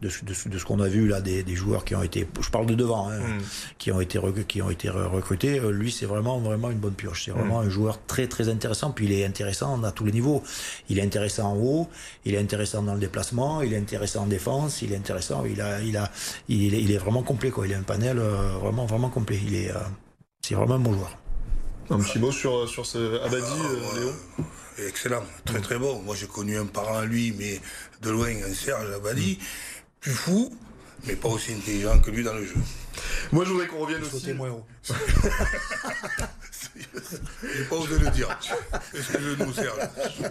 de, 0.01 0.07
de, 0.07 0.49
de, 0.49 0.57
ce 0.57 0.63
qu'on 0.63 0.79
a 0.79 0.87
vu 0.87 1.09
là, 1.09 1.19
des, 1.19 1.43
des, 1.43 1.55
joueurs 1.55 1.83
qui 1.83 1.93
ont 1.93 2.03
été. 2.03 2.25
Je 2.39 2.49
parle 2.49 2.67
de 2.67 2.75
devant, 2.75 3.09
hein, 3.09 3.19
hmm. 3.19 3.41
qui 3.77 3.91
ont 3.91 3.99
été 3.99 4.17
qui 4.47 4.61
ont 4.61 4.69
été 4.69 4.89
recrutés. 4.89 5.59
Euh, 5.59 5.71
lui, 5.71 5.91
c'est 5.91 6.05
vraiment 6.05 6.39
vraiment 6.39 6.71
une 6.71 6.79
bonne 6.79 6.93
pioche. 6.93 7.25
C'est 7.25 7.31
vraiment 7.31 7.61
hmm. 7.61 7.65
un 7.65 7.69
joueur 7.69 7.99
très 8.07 8.27
très 8.27 8.47
intéressant. 8.47 8.91
Puis 8.91 9.07
il 9.07 9.11
est 9.11 9.25
intéressant 9.25 9.83
à 9.83 9.91
tous 9.91 10.05
les 10.05 10.13
niveaux. 10.13 10.41
Il 10.87 10.99
est 10.99 11.03
intéressant 11.03 11.51
en 11.51 11.57
haut. 11.57 11.89
Il 12.23 12.33
est 12.33 12.39
intéressant 12.39 12.81
dans 12.81 12.93
le 12.93 13.01
déplacement. 13.01 13.61
Il 13.61 13.73
est 13.73 13.77
intéressant 13.77 14.23
en 14.23 14.27
défense. 14.27 14.81
Il 14.81 14.93
est 14.93 14.97
intéressant. 14.97 15.43
Il 15.43 15.59
a 15.59 15.81
il 15.81 15.97
a 15.97 16.09
il, 16.47 16.73
il 16.73 16.92
est 16.93 16.97
vraiment 16.97 17.23
complet. 17.23 17.49
Quoi. 17.49 17.67
Il 17.67 17.73
a 17.73 17.77
un 17.77 17.83
panel 17.83 18.19
euh, 18.19 18.57
vraiment, 18.61 18.85
vraiment 18.85 19.09
complet. 19.09 19.39
Il 19.45 19.55
est, 19.55 19.71
euh, 19.71 19.79
c'est 20.41 20.55
vraiment 20.55 20.75
un 20.75 20.79
bon 20.79 20.93
joueur. 20.93 21.17
Un 21.89 21.99
petit 21.99 22.19
mot 22.19 22.31
sur, 22.31 22.67
sur 22.67 22.85
ce 22.85 23.21
Abadi, 23.21 23.45
ah, 23.45 23.65
euh, 23.65 23.99
Léo? 23.99 24.47
Excellent, 24.87 25.23
très 25.45 25.59
très 25.59 25.77
bon. 25.77 26.01
Moi 26.01 26.15
j'ai 26.15 26.27
connu 26.27 26.57
un 26.57 26.65
parent 26.65 26.97
à 26.97 27.05
lui, 27.05 27.35
mais 27.37 27.59
de 28.01 28.09
loin, 28.09 28.29
un 28.29 28.53
Serge 28.53 28.89
Abadi, 28.91 29.37
plus 29.99 30.13
fou, 30.13 30.51
mais 31.05 31.15
pas 31.15 31.29
aussi 31.29 31.53
intelligent 31.53 31.99
que 31.99 32.11
lui 32.11 32.23
dans 32.23 32.33
le 32.33 32.45
jeu. 32.45 32.55
Moi, 33.31 33.45
je 33.45 33.51
voudrais 33.51 33.67
qu'on 33.67 33.79
revienne 33.79 34.01
aussi. 34.01 34.19
Sauter 34.19 34.33
moins 34.33 34.49
haut. 34.51 34.65
J'ai 36.75 37.63
pas 37.65 37.75
osé 37.75 37.99
le 37.99 38.09
dire. 38.11 38.37
Est-ce 38.93 39.11
que 39.11 39.19
je 39.19 39.43
nous 39.43 39.53
sers 39.53 39.73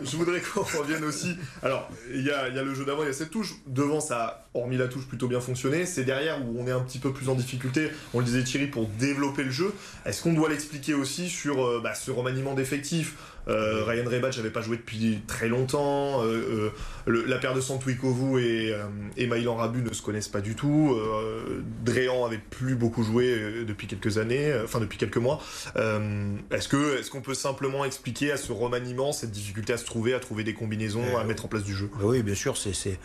Je 0.02 0.17
voudrais 0.17 0.41
qu'on 0.41 0.62
revienne 0.62 1.05
aussi. 1.05 1.37
Alors, 1.62 1.91
il 2.12 2.23
y 2.23 2.31
a, 2.31 2.49
il 2.49 2.55
y 2.55 2.59
a 2.59 2.62
le 2.62 2.75
jeu 2.75 2.85
d'avant, 2.85 3.02
il 3.02 3.07
y 3.07 3.11
a 3.11 3.12
cette 3.12 3.31
touche. 3.31 3.55
Devant, 3.67 4.00
ça 4.00 4.25
a, 4.25 4.49
hormis 4.55 4.76
la 4.76 4.88
touche, 4.88 5.07
plutôt 5.07 5.29
bien 5.29 5.41
fonctionné. 5.41 5.87
C'est 5.87 6.05
derrière 6.05 6.45
où 6.45 6.61
on 6.61 6.67
est 6.67 6.73
un 6.73 6.81
petit 6.81 6.99
peu 6.99 7.12
plus 7.12 7.29
en 7.29 7.35
difficulté. 7.35 7.91
On 8.14 8.19
le 8.21 8.25
disait 8.25 8.43
Thierry 8.45 8.67
pour 8.67 8.87
développer 8.87 9.45
le 9.45 9.50
jeu. 9.50 9.75
Est-ce 10.05 10.23
qu'on 10.23 10.33
doit 10.33 10.49
l'expliquer 10.49 10.95
aussi 10.95 11.29
sur 11.29 11.64
euh, 11.64 11.81
bah, 11.83 11.95
ce 11.95 12.11
remaniement 12.11 12.55
d'effectifs 12.55 13.14
euh, 13.49 13.85
Ryan 13.85 14.05
Rebach 14.09 14.37
n'avait 14.37 14.51
pas 14.51 14.61
joué 14.63 14.77
depuis 14.77 15.21
très 15.27 15.49
longtemps. 15.49 16.23
Euh, 16.25 16.71
le- 17.07 17.25
la 17.25 17.39
paire 17.39 17.55
de 17.55 17.61
Santwikovu 17.61 18.41
et, 18.41 18.73
euh, 18.73 18.85
et 19.17 19.27
Maïlan 19.27 19.57
Rabu 19.57 19.83
ne 19.83 19.93
se 19.93 20.03
connaissent 20.03 20.29
pas 20.29 20.41
du 20.41 20.55
tout. 20.55 20.95
Euh, 20.97 21.63
Dréan 21.85 22.25
avait 22.25 22.39
plus 22.39 22.75
beaucoup 22.75 23.03
joué 23.03 23.31
euh, 23.33 23.65
depuis 23.65 23.87
quelques 23.87 24.19
années, 24.19 24.51
euh, 24.51 24.65
enfin 24.65 24.81
depuis 24.81 24.99
quelques 24.99 25.17
mois. 25.17 25.41
Euh, 25.77 26.35
est-ce 26.51 26.69
que 26.69 26.99
est-ce 26.99 27.11
qu'on 27.11 27.21
peut 27.23 27.35
simplement 27.35 27.85
expliquer 27.85 28.33
à 28.33 28.37
ce 28.37 28.53
remaniement 28.53 29.13
cette 29.13 29.31
difficulté 29.33 29.73
à 29.73 29.77
se 29.77 29.85
trouver, 29.85 30.15
à 30.15 30.21
trouver 30.21 30.45
des 30.45 30.55
combinaisons, 30.55 31.17
à 31.17 31.25
mettre 31.25 31.45
en 31.45 31.49
place 31.49 31.65
du 31.65 31.75
jeu? 31.75 31.91
Oui, 32.01 32.23
bien 32.23 32.35
sûr, 32.35 32.57
c'est 32.57 32.73
c'est 32.75 32.99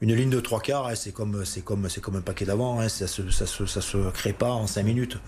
une 0.00 0.14
ligne 0.14 0.30
de 0.30 0.40
trois 0.40 0.60
quarts, 0.60 0.86
hein, 0.86 0.94
c'est 0.94 1.12
comme 1.12 1.44
c'est 1.44 1.62
comme 1.62 1.88
c'est 1.88 2.00
comme 2.00 2.16
un 2.16 2.20
paquet 2.20 2.44
d'avant, 2.44 2.80
hein, 2.80 2.88
ça 2.88 3.06
se 3.06 3.28
ça 3.30 3.46
se 3.46 3.66
ça 3.66 3.80
se 3.80 4.10
crée 4.12 4.32
pas 4.32 4.50
en 4.52 4.66
cinq 4.66 4.84
minutes. 4.84 5.18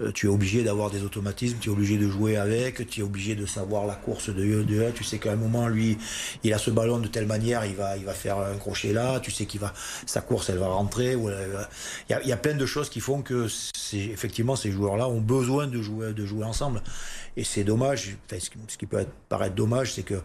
Euh, 0.00 0.12
tu 0.12 0.26
es 0.26 0.28
obligé 0.28 0.62
d'avoir 0.62 0.90
des 0.90 1.02
automatismes, 1.02 1.58
tu 1.60 1.70
es 1.70 1.72
obligé 1.72 1.96
de 1.98 2.08
jouer 2.08 2.36
avec, 2.36 2.86
tu 2.88 3.00
es 3.00 3.02
obligé 3.02 3.34
de 3.34 3.46
savoir 3.46 3.84
la 3.86 3.94
course 3.94 4.30
de 4.30 4.62
de 4.62 4.84
un. 4.86 4.90
Tu 4.92 5.02
sais 5.02 5.18
qu'à 5.18 5.32
un 5.32 5.36
moment, 5.36 5.66
lui, 5.66 5.98
il 6.44 6.52
a 6.54 6.58
ce 6.58 6.70
ballon 6.70 6.98
de 6.98 7.08
telle 7.08 7.26
manière, 7.26 7.64
il 7.64 7.74
va 7.74 7.96
il 7.96 8.04
va 8.04 8.14
faire 8.14 8.38
un 8.38 8.56
crochet 8.56 8.92
là. 8.92 9.18
Tu 9.20 9.30
sais 9.32 9.44
qu'il 9.46 9.60
va 9.60 9.74
sa 10.06 10.20
course, 10.20 10.50
elle 10.50 10.58
va 10.58 10.68
rentrer. 10.68 11.14
ou 11.16 11.28
elle 11.30 11.50
va- 11.50 11.68
Il 12.08 12.12
y 12.12 12.14
a, 12.14 12.22
il 12.22 12.28
y 12.28 12.32
a 12.32 12.36
plein 12.36 12.54
de 12.54 12.64
choses 12.66 12.88
qui 12.90 13.00
font 13.00 13.22
que 13.22 13.48
effectivement 13.92 14.54
ces 14.54 14.70
joueurs-là 14.70 15.08
ont 15.08 15.20
besoin 15.20 15.66
de 15.66 15.82
jouer 15.82 16.12
de 16.12 16.24
jouer 16.26 16.44
ensemble. 16.44 16.80
Et 17.36 17.44
c'est 17.44 17.64
dommage. 17.64 18.16
Enfin, 18.26 18.40
ce 18.40 18.76
qui- 18.76 18.86
peut 18.86 18.98
être- 19.00 19.12
paraître 19.28 19.54
dommage, 19.54 19.92
c'est 19.94 20.02
que 20.02 20.20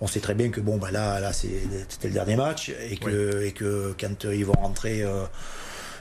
on 0.00 0.06
sait 0.06 0.20
très 0.20 0.34
bien 0.34 0.50
que 0.50 0.60
bon, 0.60 0.76
bah 0.78 0.90
là, 0.90 1.20
là, 1.20 1.32
c'était 1.32 2.08
le 2.08 2.14
dernier 2.14 2.36
match 2.36 2.70
et 2.90 2.96
que, 2.96 3.42
et 3.44 3.52
que 3.52 3.94
quand 4.00 4.24
euh, 4.26 4.34
ils 4.34 4.44
vont 4.46 4.52
rentrer 4.54 5.02
euh, 5.02 5.24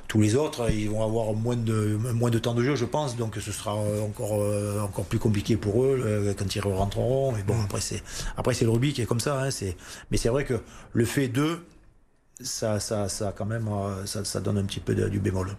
tous 0.07 0.21
les 0.21 0.35
autres, 0.35 0.69
ils 0.71 0.89
vont 0.89 1.03
avoir 1.03 1.33
moins 1.33 1.55
de 1.55 1.97
moins 2.13 2.29
de 2.29 2.39
temps 2.39 2.53
de 2.53 2.63
jeu, 2.63 2.75
je 2.75 2.85
pense. 2.85 3.15
Donc 3.15 3.35
ce 3.39 3.51
sera 3.51 3.75
euh, 3.75 4.01
encore 4.01 4.41
euh, 4.41 4.79
encore 4.81 5.05
plus 5.05 5.19
compliqué 5.19 5.57
pour 5.57 5.83
eux 5.83 6.01
euh, 6.03 6.33
quand 6.37 6.55
ils 6.55 6.61
rentreront. 6.61 7.35
Et 7.37 7.43
bon, 7.43 7.55
après 7.63 7.81
c'est 7.81 8.03
après 8.37 8.53
c'est 8.53 8.65
le 8.65 8.71
rugby 8.71 8.93
qui 8.93 9.01
est 9.01 9.05
comme 9.05 9.19
ça. 9.19 9.41
Hein, 9.41 9.51
c'est 9.51 9.75
mais 10.11 10.17
c'est 10.17 10.29
vrai 10.29 10.45
que 10.45 10.59
le 10.93 11.05
fait 11.05 11.27
de 11.27 11.59
ça, 12.41 12.79
ça, 12.81 13.07
ça 13.07 13.33
quand 13.35 13.45
même, 13.45 13.69
ça, 14.05 14.25
ça 14.25 14.41
donne 14.41 14.57
un 14.57 14.65
petit 14.65 14.81
peu 14.81 14.93
de- 14.93 15.07
du 15.07 15.19
bémol. 15.19 15.55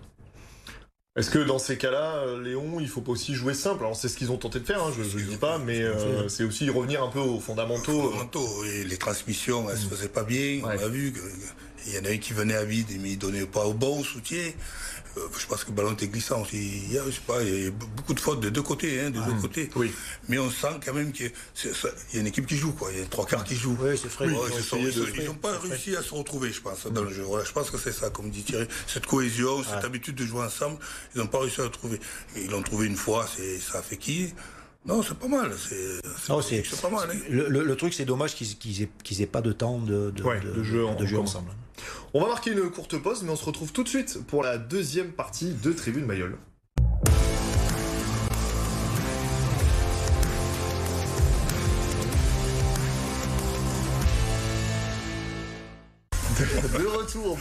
Est-ce 1.19 1.31
que 1.31 1.39
dans 1.39 1.59
ces 1.59 1.79
cas-là, 1.79 2.27
Léon, 2.45 2.79
il 2.79 2.89
faut 2.89 3.01
pas 3.01 3.13
aussi 3.13 3.35
jouer 3.35 3.55
simple? 3.55 3.85
Alors 3.85 3.97
c'est 3.97 4.09
ce 4.09 4.19
qu'ils 4.19 4.31
ont 4.31 4.37
tenté 4.37 4.61
de 4.61 4.67
faire, 4.67 4.85
hein, 4.85 4.93
je 4.95 5.03
ne 5.03 5.25
le 5.25 5.31
dis 5.31 5.37
pas, 5.39 5.57
mais 5.57 5.81
euh, 5.81 6.29
c'est 6.29 6.45
aussi 6.45 6.69
revenir 6.69 7.03
un 7.03 7.09
peu 7.09 7.21
aux 7.21 7.41
fondamentaux. 7.41 8.11
Fondamentaux, 8.11 8.65
et 8.67 8.85
les 8.85 8.99
transmissions, 8.99 9.71
elles 9.71 9.79
se 9.79 9.87
faisaient 9.87 10.11
pas 10.11 10.25
bien. 10.25 10.61
Ouais. 10.63 10.77
On 10.79 10.85
a 10.85 10.89
vu 10.89 11.15
qu'il 11.87 11.95
y 11.95 11.99
en 11.99 12.05
a 12.05 12.13
un 12.13 12.19
qui 12.19 12.33
venait 12.33 12.55
à 12.55 12.65
vide, 12.65 12.87
mais 13.01 13.11
il 13.13 13.19
donnait 13.19 13.47
pas 13.47 13.65
au 13.65 13.73
bon 13.75 14.03
soutien. 14.03 14.51
Euh, 15.17 15.21
je 15.39 15.47
pense 15.47 15.65
que 15.65 15.71
le 15.71 15.75
ballon 15.77 15.93
était 15.93 16.09
glissant 16.09 16.43
aussi. 16.43 16.59
Il 16.59 16.93
y 16.93 16.99
a, 16.99 17.03
je 17.07 17.13
sais 17.13 17.21
pas, 17.27 17.43
il 17.43 17.65
y 17.65 17.67
a 17.69 17.71
beaucoup 17.71 18.13
de 18.13 18.21
fautes 18.21 18.41
des 18.41 18.51
deux 18.51 18.61
côtés, 18.63 19.01
hein, 19.01 19.11
des 19.11 19.19
deux 19.21 19.41
côtés. 19.41 19.71
Oui. 19.75 19.91
Mais 20.29 20.39
on 20.39 20.51
sent 20.51 20.79
quand 20.85 20.93
même 20.93 21.11
qu'il 21.13 21.27
y, 21.27 21.29
a- 21.29 21.73
il 22.13 22.21
une 22.21 22.27
équipe 22.27 22.47
qui 22.47 22.57
joue, 22.57 22.73
quoi. 22.73 22.91
Il 22.93 22.99
y 22.99 23.03
a 23.03 23.07
trois 23.07 23.25
quarts 23.25 23.45
qui 23.45 23.55
jouent. 23.57 23.79
Oui, 23.81 23.97
c'est 23.97 24.09
Ils 24.27 25.23
de- 25.23 25.27
n'ont 25.27 25.35
pas 25.35 25.57
réussi 25.59 25.97
à 25.97 26.03
se 26.03 26.13
retrouver, 26.13 26.53
je 26.53 26.61
pense, 26.61 26.87
dans 26.87 27.03
le 27.03 27.13
jeu. 27.13 27.23
Voilà, 27.23 27.45
je 27.45 27.53
pense 27.53 27.71
que 27.71 27.79
c'est 27.79 27.93
ça, 27.93 28.11
comme 28.11 28.29
dit 28.31 28.43
Thierry. 28.43 28.67
Cette 28.87 29.07
cohésion, 29.07 29.63
cette 29.65 29.85
habitude 29.85 30.17
de 30.17 30.27
jouer 30.27 30.43
ensemble, 30.45 30.79
ils 31.15 31.19
n'ont 31.21 31.27
pas 31.29 31.41
réussi 31.41 31.61
à 31.63 31.65
le 31.65 31.71
trouver. 31.71 31.99
Ils 32.37 32.51
l'ont 32.51 32.63
trouvé 32.63 32.87
une 32.87 32.97
fois, 32.97 33.27
c'est, 33.37 33.59
ça 33.59 33.79
a 33.79 33.83
fait 33.83 33.97
qui? 33.97 34.35
Non, 34.87 35.03
c'est 35.03 35.19
pas 35.19 35.29
mal. 35.29 35.53
C'est, 35.59 36.01
pas 36.81 36.91
mal. 36.91 37.09
Hein. 37.11 37.19
Le, 37.29 37.49
le- 37.49 37.65
le 37.65 37.77
truc, 37.77 37.93
c'est 37.95 38.05
dommage 38.05 38.35
qu'ils 38.35 38.57
qu'ils 38.59 38.83
aient, 38.83 38.91
aient 39.21 39.27
pas 39.27 39.41
de 39.43 39.53
temps 39.53 39.79
de, 39.79 40.11
de, 40.11 40.23
Ouais, 40.23 40.41
de 40.41 40.63
jeu 40.63 40.87
en- 40.87 40.95
commun. 40.95 41.25
ensemble. 41.25 41.51
On 42.15 42.21
va 42.23 42.29
marquer 42.29 42.53
une 42.53 42.71
courte 42.71 42.97
pause, 42.99 43.23
mais 43.23 43.31
on 43.31 43.37
se 43.37 43.45
retrouve 43.45 43.73
tout 43.73 43.83
de 43.83 43.89
suite 43.89 44.21
pour 44.27 44.43
la 44.43 44.59
deuxième 44.59 45.13
partie 45.13 45.53
de 45.55 45.73
Tribune 45.73 46.07
Mayol. 46.07 46.37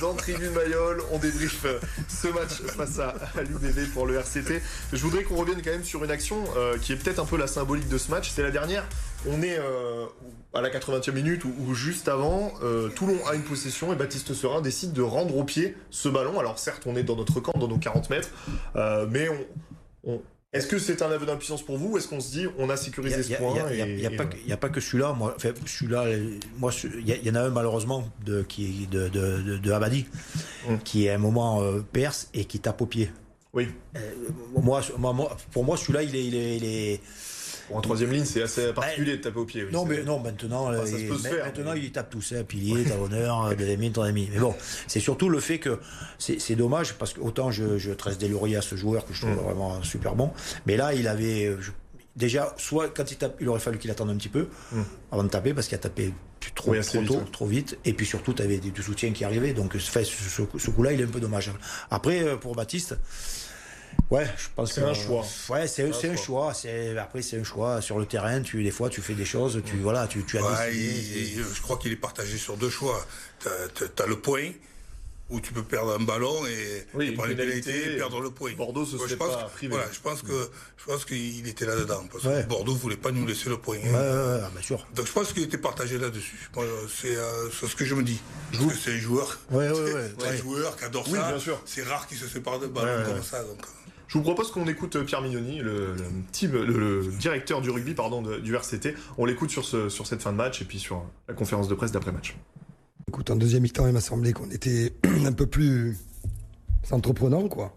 Dans 0.01 0.13
Tribune 0.13 0.51
Mayol, 0.51 1.01
on 1.11 1.17
débriefe 1.19 1.65
ce 2.07 2.27
match 2.29 2.61
face 2.75 2.99
à, 2.99 3.13
l'UBB 3.41 3.91
pour 3.93 4.05
le 4.05 4.15
RCT. 4.15 4.61
Je 4.93 5.01
voudrais 5.01 5.23
qu'on 5.23 5.35
revienne 5.35 5.61
quand 5.63 5.71
même 5.71 5.83
sur 5.83 6.03
une 6.03 6.11
action 6.11 6.43
euh, 6.55 6.77
qui 6.77 6.93
est 6.93 6.95
peut-être 6.95 7.19
un 7.19 7.25
peu 7.25 7.37
la 7.37 7.47
symbolique 7.47 7.89
de 7.89 7.97
ce 7.97 8.09
match. 8.11 8.31
C'est 8.33 8.43
la 8.43 8.51
dernière. 8.51 8.85
On 9.27 9.41
est 9.41 9.57
euh, 9.59 10.05
à 10.53 10.61
la 10.61 10.69
80e 10.69 11.11
minute 11.11 11.43
ou, 11.45 11.73
juste 11.73 12.07
avant. 12.07 12.53
euh, 12.63 12.89
Toulon 12.89 13.17
a 13.27 13.35
une 13.35 13.43
possession 13.43 13.91
et 13.91 13.95
Baptiste 13.95 14.33
Serin 14.33 14.61
décide 14.61 14.93
de 14.93 15.01
rendre 15.01 15.35
au 15.37 15.43
pied 15.43 15.75
ce 15.89 16.07
ballon. 16.09 16.39
Alors 16.39 16.57
certes, 16.57 16.83
on 16.85 16.95
est 16.95 17.03
dans 17.03 17.15
notre 17.17 17.39
camp, 17.41 17.57
dans 17.57 17.67
nos 17.67 17.77
40 17.77 18.09
mètres, 18.09 18.29
mais 19.09 19.29
on- 20.03 20.21
est-ce 20.57 20.67
que 20.67 20.79
c'est 20.79 21.01
un 21.01 21.11
aveu 21.11 21.25
d'impuissance 21.25 21.61
pour 21.63 21.77
vous 21.77 21.91
ou 21.93 21.97
est-ce 21.97 22.07
qu'on 22.07 22.19
se 22.19 22.31
dit 22.31 22.47
on 22.57 22.69
a 22.69 22.77
sécurisé 22.77 23.21
ce 23.23 23.29
Il 23.29 23.35
point 23.37 23.53
n'y 23.53 24.05
a, 24.05 24.09
pas 24.11 24.25
que- 24.25 24.37
y 24.47 24.51
a 24.53 24.57
pas 24.57 24.69
que 24.69 24.79
celui-là. 24.79 25.13
Moi, 25.13 25.33
enfin, 25.35 25.49
celui-là, 25.65 26.03
euh, 26.05 26.29
moi, 26.57 26.71
il 26.83 27.09
y, 27.25 27.29
en 27.31 27.35
a 27.35 27.41
un 27.41 27.49
malheureusement 27.49 28.07
de, 28.25 28.41
qui, 28.43 28.87
de, 28.91 29.07
de, 29.09 29.41
de, 29.41 29.57
de 29.57 29.71
Abadi, 29.71 30.05
Hum. 30.67 30.79
qui 30.83 31.07
à 31.09 31.15
un 31.15 31.17
moment 31.19 31.61
euh, 31.61 31.81
perce 31.91 32.29
et 32.33 32.45
qui 32.45 32.59
tape 32.59 32.81
au 32.81 32.85
pied. 32.85 33.11
Oui, 33.53 33.67
Moi, 34.61 34.81
moi, 34.97 35.13
moi- 35.13 35.37
pour 35.51 35.63
moi, 35.63 35.77
celui-là, 35.77 36.03
il 36.03 36.15
est, 36.15 36.25
il 36.25 36.35
est, 36.35 36.57
il 36.57 36.65
est- 36.65 37.01
pour 37.67 37.77
un 37.77 37.81
troisième 37.81 38.11
ligne, 38.11 38.25
c'est 38.25 38.41
assez 38.43 38.73
particulier 38.73 39.17
de 39.17 39.21
taper 39.23 39.39
au 39.39 39.45
pied. 39.45 39.63
oui, 39.63 39.71
non, 39.71 39.85
mais 39.85 40.03
non, 40.03 40.19
maintenant, 40.19 40.63
Enfin, 40.69 40.73
euh, 40.73 40.85
ça 40.85 40.97
se 40.97 41.03
peut 41.03 41.17
se 41.17 41.27
il- 41.27 41.29
faire, 41.29 41.45
maintenant, 41.45 41.73
mais- 41.73 41.79
il 41.79 41.91
tape 41.91 42.09
tout 42.09 42.21
ça, 42.21 42.43
pilier, 42.43 42.83
talonneur, 42.83 43.55
de 43.55 43.65
l'ami, 43.65 43.91
ton 43.91 44.03
ami. 44.03 44.29
Mais 44.31 44.39
bon, 44.39 44.53
c'est 44.87 44.99
surtout 44.99 45.29
le 45.29 45.39
fait 45.39 45.59
que 45.59 45.79
c'est 46.19 46.55
dommage 46.55 46.93
parce 46.93 47.13
que 47.13 47.21
autant 47.21 47.51
je, 47.51 47.77
je 47.77 47.91
tresse 47.91 48.17
des 48.17 48.27
lauriers 48.27 48.57
à 48.57 48.61
ce 48.61 48.75
joueur 48.75 49.05
que 49.05 49.13
je 49.13 49.21
trouve 49.21 49.33
Mm. 49.35 49.39
vraiment 49.45 49.83
super 49.83 50.15
bon, 50.15 50.31
mais 50.65 50.77
là, 50.77 50.93
il 50.93 51.07
avait 51.07 51.45
euh, 51.47 51.57
je- 51.59 51.71
déjà 52.15 52.53
soit 52.57 52.89
quand 52.89 53.11
il 53.11 53.17
tape, 53.17 53.35
il 53.41 53.49
aurait 53.49 53.59
fallu 53.59 53.77
qu'il 53.79 53.89
attende 53.91 54.09
un 54.09 54.15
petit 54.17 54.29
peu 54.29 54.47
Mm. 54.71 54.81
avant 55.11 55.23
de 55.23 55.29
taper 55.29 55.53
parce 55.53 55.67
qu'il 55.67 55.75
a 55.75 55.79
tapé 55.79 56.13
trop, 56.53 56.71
Oui, 56.71 56.77
assez 56.77 56.91
trop 56.91 56.99
vite, 57.01 57.07
tôt, 57.09 57.15
ouais. 57.17 57.31
trop 57.31 57.45
vite, 57.47 57.77
et 57.85 57.93
puis 57.93 58.05
surtout, 58.05 58.31
tu 58.33 58.43
avais 58.43 58.57
du 58.59 58.83
soutien 58.83 59.11
qui 59.11 59.25
arrivait, 59.25 59.53
donc 59.53 59.73
ce, 59.73 60.03
ce- 60.03 60.43
ce 60.57 60.69
coup-là, 60.69 60.91
il 60.93 61.01
est 61.01 61.05
un 61.05 61.07
peu 61.07 61.19
dommageable. 61.19 61.57
Après, 61.89 62.21
euh, 62.23 62.35
pour 62.37 62.55
Baptiste. 62.55 62.95
Ouais, 64.11 64.25
je 64.37 64.47
pense 64.55 64.73
C'est 64.73 64.81
que 64.81 64.85
un 64.85 64.93
choix. 64.93 65.25
Ouais, 65.49 65.67
c'est 65.67 65.91
c'est 65.93 66.09
un 66.09 66.15
choix. 66.15 66.25
choix. 66.45 66.53
C'est 66.53 66.97
après 66.97 67.21
c'est 67.21 67.39
un 67.39 67.43
choix 67.43 67.81
sur 67.81 67.97
le 67.99 68.05
terrain. 68.05 68.41
Tu 68.41 68.63
des 68.63 68.71
fois 68.71 68.89
tu 68.89 69.01
fais 69.01 69.13
des 69.15 69.25
choses. 69.25 69.61
Tu 69.65 69.77
voilà, 69.77 70.07
tu, 70.07 70.23
tu 70.25 70.37
as 70.37 70.43
Ouais, 70.43 70.71
décidé, 70.71 71.19
il- 71.19 71.37
il- 71.39 71.43
je 71.43 71.61
crois 71.61 71.77
qu'il 71.77 71.91
est 71.91 71.95
partagé 71.97 72.37
sur 72.37 72.55
deux 72.57 72.69
choix. 72.69 73.03
Tu 73.41 73.47
as, 73.49 74.05
le 74.05 74.19
point 74.19 74.51
où 75.29 75.39
tu 75.41 75.53
peux 75.53 75.63
perdre 75.63 75.93
un 75.99 76.03
ballon 76.03 76.45
et, 76.45 76.85
Oui, 76.93 77.07
et 77.07 77.97
perdre 77.97 78.21
le 78.21 78.29
point. 78.29 78.51
Bordeaux 78.53 78.85
se 78.85 78.97
serait 78.97 79.09
je 79.09 79.15
pense 79.15 79.35
pas 79.35 79.43
privé. 79.45 79.73
Voilà, 79.75 79.91
je 79.91 79.99
pense 79.99 80.21
que 80.21 80.49
je 80.77 80.85
pense 80.85 81.03
qu'il 81.05 81.47
était 81.47 81.65
là-dedans 81.65 82.03
parce 82.11 82.23
Ouais. 82.25 82.43
que 82.43 82.47
Bordeaux 82.49 82.75
voulait 82.75 82.95
pas 82.97 83.11
nous 83.11 83.25
laisser 83.25 83.49
le 83.49 83.57
point. 83.57 83.77
hein. 83.77 83.87
Ouais, 83.87 83.93
ouais, 83.93 84.41
ouais, 84.43 84.49
bien 84.53 84.61
sûr. 84.61 84.85
Donc 84.95 85.07
je 85.07 85.11
pense 85.11 85.33
qu'il 85.33 85.41
était 85.43 85.57
partagé 85.57 85.97
là-dessus. 85.97 86.49
C'est 87.01 87.15
euh, 87.15 87.49
c'est 87.51 87.67
ce 87.67 87.75
que 87.75 87.85
je 87.85 87.95
me 87.95 88.03
dis. 88.03 88.19
Parce 88.51 88.65
que 88.65 88.77
c'est 88.77 88.93
un 88.93 88.99
joueur. 88.99 89.39
Ouais, 89.51 89.67
un 90.27 90.35
joueur 90.37 90.75
qui 90.77 90.83
adore 90.83 91.05
Oui, 91.09 91.17
ça. 91.17 91.29
bien 91.31 91.39
sûr. 91.39 91.59
C'est 91.65 91.83
rare 91.83 92.05
qu'il 92.07 92.17
se 92.17 92.27
sépare 92.27 92.59
de 92.59 92.67
ballon 92.67 93.03
comme 93.05 93.23
ça. 93.23 93.41
Donc. 93.43 93.59
euh. 93.61 93.67
Je 94.07 94.19
vous 94.19 94.23
propose 94.23 94.51
qu'on 94.51 94.67
écoute 94.67 95.03
Pierre 95.05 95.23
Mignoni, 95.23 95.57
le, 95.61 95.93
le 95.95 96.03
team- 96.31 96.51
le- 96.51 96.63
le 97.01 97.11
directeur 97.19 97.61
du 97.61 97.71
rugby 97.71 97.95
pardon, 97.95 98.21
de- 98.21 98.37
du 98.37 98.53
RCT. 98.55 98.93
On 99.17 99.25
l'écoute 99.25 99.49
sur, 99.49 99.65
ce, 99.65 99.89
sur 99.89 100.05
cette 100.05 100.21
fin 100.21 100.31
de 100.31 100.37
match 100.37 100.61
et 100.61 100.65
puis 100.65 100.77
sur 100.77 101.03
la 101.27 101.33
conférence 101.33 101.67
de 101.67 101.73
presse 101.73 101.91
d'après-match. 101.91 102.35
Écoute, 103.07 103.29
en 103.29 103.35
deuxième 103.35 103.63
mi-temps, 103.63 103.87
il 103.87 103.93
m'a 103.93 104.01
semblé 104.01 104.33
qu'on 104.33 104.49
était 104.49 104.91
un 105.25 105.31
peu 105.31 105.45
plus 105.45 105.97
entreprenant, 106.91 107.47
quoi. 107.47 107.75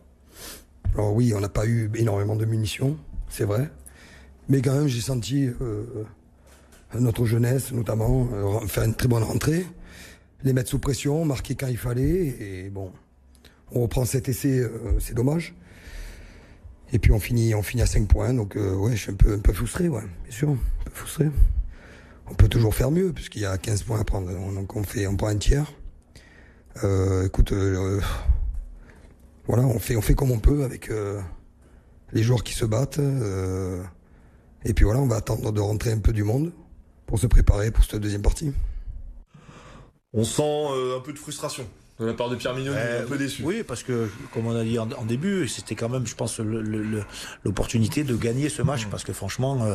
Alors 0.94 1.12
oui, 1.12 1.32
on 1.35 1.40
n'a 1.40 1.49
pas 1.49 1.66
eu 1.66 1.90
énormément 1.94 2.35
de 2.35 2.44
munitions, 2.44 2.97
c'est 3.28 3.44
vrai. 3.44 3.70
Mais 4.49 4.62
quand 4.62 4.75
même, 4.75 4.88
j'ai 4.88 5.02
senti 5.02 5.47
euh, 5.61 6.04
notre 6.99 7.26
jeunesse, 7.26 7.73
notamment, 7.73 8.28
euh, 8.32 8.66
faire 8.66 8.85
une 8.85 8.94
très 8.94 9.08
bonne 9.08 9.23
rentrée, 9.23 9.66
les 10.44 10.52
mettre 10.52 10.70
sous 10.70 10.78
pression, 10.78 11.25
marquer 11.25 11.54
quand 11.54 11.68
il 11.68 11.76
fallait. 11.76 12.35
Et 12.40 12.70
bon, 12.70 12.90
on 13.73 13.82
reprend 13.82 14.06
cet 14.06 14.28
essai, 14.28 14.58
euh, 14.61 14.99
c'est 14.99 15.14
dommage. 15.14 15.54
Et 16.92 16.99
puis 16.99 17.12
on 17.12 17.20
finit, 17.20 17.54
on 17.54 17.62
finit 17.62 17.82
à 17.82 17.87
5 17.87 18.08
points, 18.08 18.32
donc 18.32 18.56
euh, 18.56 18.75
ouais, 18.75 18.92
je 18.92 19.02
suis 19.02 19.12
un 19.12 19.16
peu, 19.16 19.35
un 19.35 19.40
peu 19.40 19.52
frustré, 19.52 19.90
bien 19.90 20.00
sûr, 20.30 20.49
un 20.49 20.56
peu 20.85 20.90
frustré. 20.94 21.26
On 22.30 22.35
peut 22.35 22.49
toujours 22.49 22.75
faire 22.75 22.90
mieux, 22.90 23.12
puisqu'il 23.12 23.42
y 23.42 23.47
a 23.47 23.56
15 23.58 23.82
points 23.85 24.00
à 24.00 24.04
prendre. 24.04 24.28
Donc 24.54 24.76
on 24.76 24.82
fait, 24.82 25.06
on 25.06 25.16
prend 25.16 25.28
un 25.28 25.37
tiers. 25.37 25.73
Euh, 26.85 27.26
écoute, 27.26 27.52
euh, 27.52 28.00
voilà, 29.47 29.64
on 29.64 29.78
fait, 29.78 30.14
comme 30.14 30.30
on 30.30 30.38
peut 30.38 30.62
avec 30.64 30.90
euh, 30.90 31.20
les 32.12 32.23
joueurs 32.23 32.44
qui 32.44 32.54
se 32.54 32.64
battent. 32.64 32.99
euh, 32.99 33.82
et 34.64 34.75
puis 34.75 34.85
voilà, 34.85 35.00
on 35.00 35.06
va 35.06 35.16
attendre 35.16 35.52
de 35.52 35.61
rentrer 35.61 35.92
un 35.92 35.99
peu 35.99 36.12
du 36.12 36.25
monde 36.25 36.52
pour 37.06 37.18
se 37.18 37.26
préparer 37.26 37.70
pour 37.70 37.85
cette 37.85 38.00
deuxième 38.00 38.23
partie. 38.23 38.52
On 40.12 40.25
sent 40.25 40.42
euh, 40.42 40.99
un 40.99 41.00
peu 41.00 41.12
de 41.12 41.18
frustration 41.18 41.66
De 42.00 42.07
la 42.07 42.14
part 42.14 42.28
de 42.31 42.37
Pierre 42.37 42.55
Mignoni, 42.55 42.76
Euh, 42.78 43.02
un 43.02 43.07
peu 43.07 43.19
déçu. 43.19 43.43
Oui, 43.43 43.64
parce 43.67 43.83
que, 43.83 44.09
comme 44.33 44.47
on 44.47 44.55
a 44.57 44.62
dit 44.62 44.78
en, 44.78 44.88
en 44.93 45.05
début, 45.05 45.49
c'était 45.49 45.75
quand 45.75 45.88
même, 45.88 46.07
je 46.07 46.14
pense, 46.14 46.38
l'opportunité 47.45 48.05
de 48.05 48.14
gagner 48.14 48.49
ce 48.49 48.62
match, 48.62 48.87
parce 48.90 49.02
que 49.05 49.12
franchement, 49.12 49.64
euh, 49.64 49.75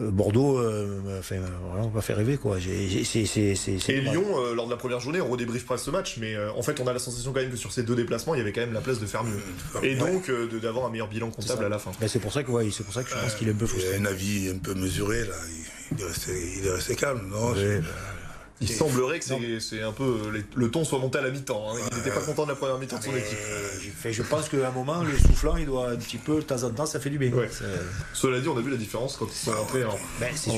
euh, 0.00 0.10
Bordeaux, 0.10 0.58
euh, 0.58 1.00
m'a 1.02 1.22
fait 1.22 1.38
euh, 1.38 1.46
vraiment 1.72 1.88
pas 1.88 2.02
fait 2.02 2.12
rêver, 2.12 2.36
quoi. 2.36 2.58
Et. 2.58 4.00
Lyon, 4.00 4.24
euh, 4.38 4.54
lors 4.54 4.66
de 4.66 4.70
la 4.70 4.76
première 4.76 5.00
journée, 5.00 5.20
on 5.20 5.28
redébriefe 5.28 5.64
pas 5.66 5.78
ce 5.78 5.90
match, 5.90 6.18
mais 6.20 6.34
euh, 6.34 6.50
en 6.52 6.62
fait, 6.62 6.78
on 6.80 6.86
a 6.86 6.92
la 6.92 6.98
sensation 6.98 7.32
quand 7.32 7.40
même 7.40 7.50
que 7.50 7.56
sur 7.56 7.72
ces 7.72 7.82
deux 7.82 7.96
déplacements, 7.96 8.34
il 8.34 8.38
y 8.38 8.40
avait 8.42 8.52
quand 8.52 8.60
même 8.60 8.74
la 8.74 8.80
place 8.82 9.00
de 9.00 9.06
faire 9.06 9.24
mieux. 9.24 9.40
Et 9.82 9.94
donc, 9.94 10.28
euh, 10.28 10.46
d'avoir 10.60 10.86
un 10.86 10.90
meilleur 10.90 11.08
bilan 11.08 11.30
comptable 11.30 11.64
à 11.64 11.68
la 11.70 11.78
fin. 11.78 11.90
Ben, 12.00 12.08
c'est 12.08 12.18
pour 12.20 12.32
ça 12.32 12.42
que, 12.42 12.50
ouais, 12.50 12.68
c'est 12.70 12.84
pour 12.84 12.92
ça 12.92 13.02
que 13.02 13.08
je 13.10 13.14
pense 13.14 13.34
qu'il 13.34 13.48
est 13.48 13.52
un 13.52 13.54
peu 13.54 13.64
Il 13.64 13.68
frustré. 13.68 13.94
a 13.96 13.98
un 14.00 14.04
avis 14.04 14.50
un 14.54 14.58
peu 14.58 14.74
mesuré, 14.74 15.20
là. 15.20 15.34
Il, 15.48 15.96
il 15.98 16.02
est, 16.02 16.06
resté, 16.06 16.32
il 16.58 16.66
est 16.66 16.72
resté 16.72 16.96
calme, 16.96 17.28
non? 17.30 17.52
Oui, 17.52 17.62
ben, 17.64 17.84
Il 18.60 18.68
semblerait 18.70 19.18
que 19.18 19.24
c'est- 19.60 19.82
un 19.82 19.92
peu 19.92 20.04
euh, 20.04 20.30
les- 20.32 20.44
le 20.54 20.70
ton 20.70 20.84
soit 20.84 20.98
monté 20.98 21.18
à 21.18 21.22
la 21.22 21.30
mi-temps. 21.30 21.66
hein. 21.70 21.78
Il 21.90 21.96
n'était 21.98 22.10
pas 22.10 22.20
content 22.20 22.44
de 22.44 22.50
la 22.50 22.56
première 22.56 22.78
mi-temps 22.78 22.98
de 22.98 23.02
son 23.04 23.10
équipe. 23.14 23.36
fait, 23.96 24.12
je 24.14 24.22
pense 24.22 24.48
qu'à 24.48 24.68
un 24.68 24.70
moment, 24.70 25.02
le 25.02 25.16
soufflant, 25.18 25.56
il 25.56 25.66
doit 25.66 25.90
un 25.90 25.96
petit 25.96 26.16
peu, 26.16 26.36
de 26.36 26.40
temps 26.40 26.62
en 26.62 26.70
temps, 26.70 26.86
ça 26.86 26.98
fait 26.98 27.10
du 27.10 27.18
bien. 27.18 27.30
Ouais. 27.32 27.50
Cela 28.14 28.40
dit, 28.40 28.48
on 28.48 28.56
a 28.56 28.60
vu 28.62 28.70
la 28.70 28.76
différence 28.78 29.16
quand 29.18 29.26
ils 29.26 29.34
sont 29.36 29.52
rentrés 29.52 29.84
en. 29.84 29.94
ben, 30.20 30.30
c'est 30.34 30.50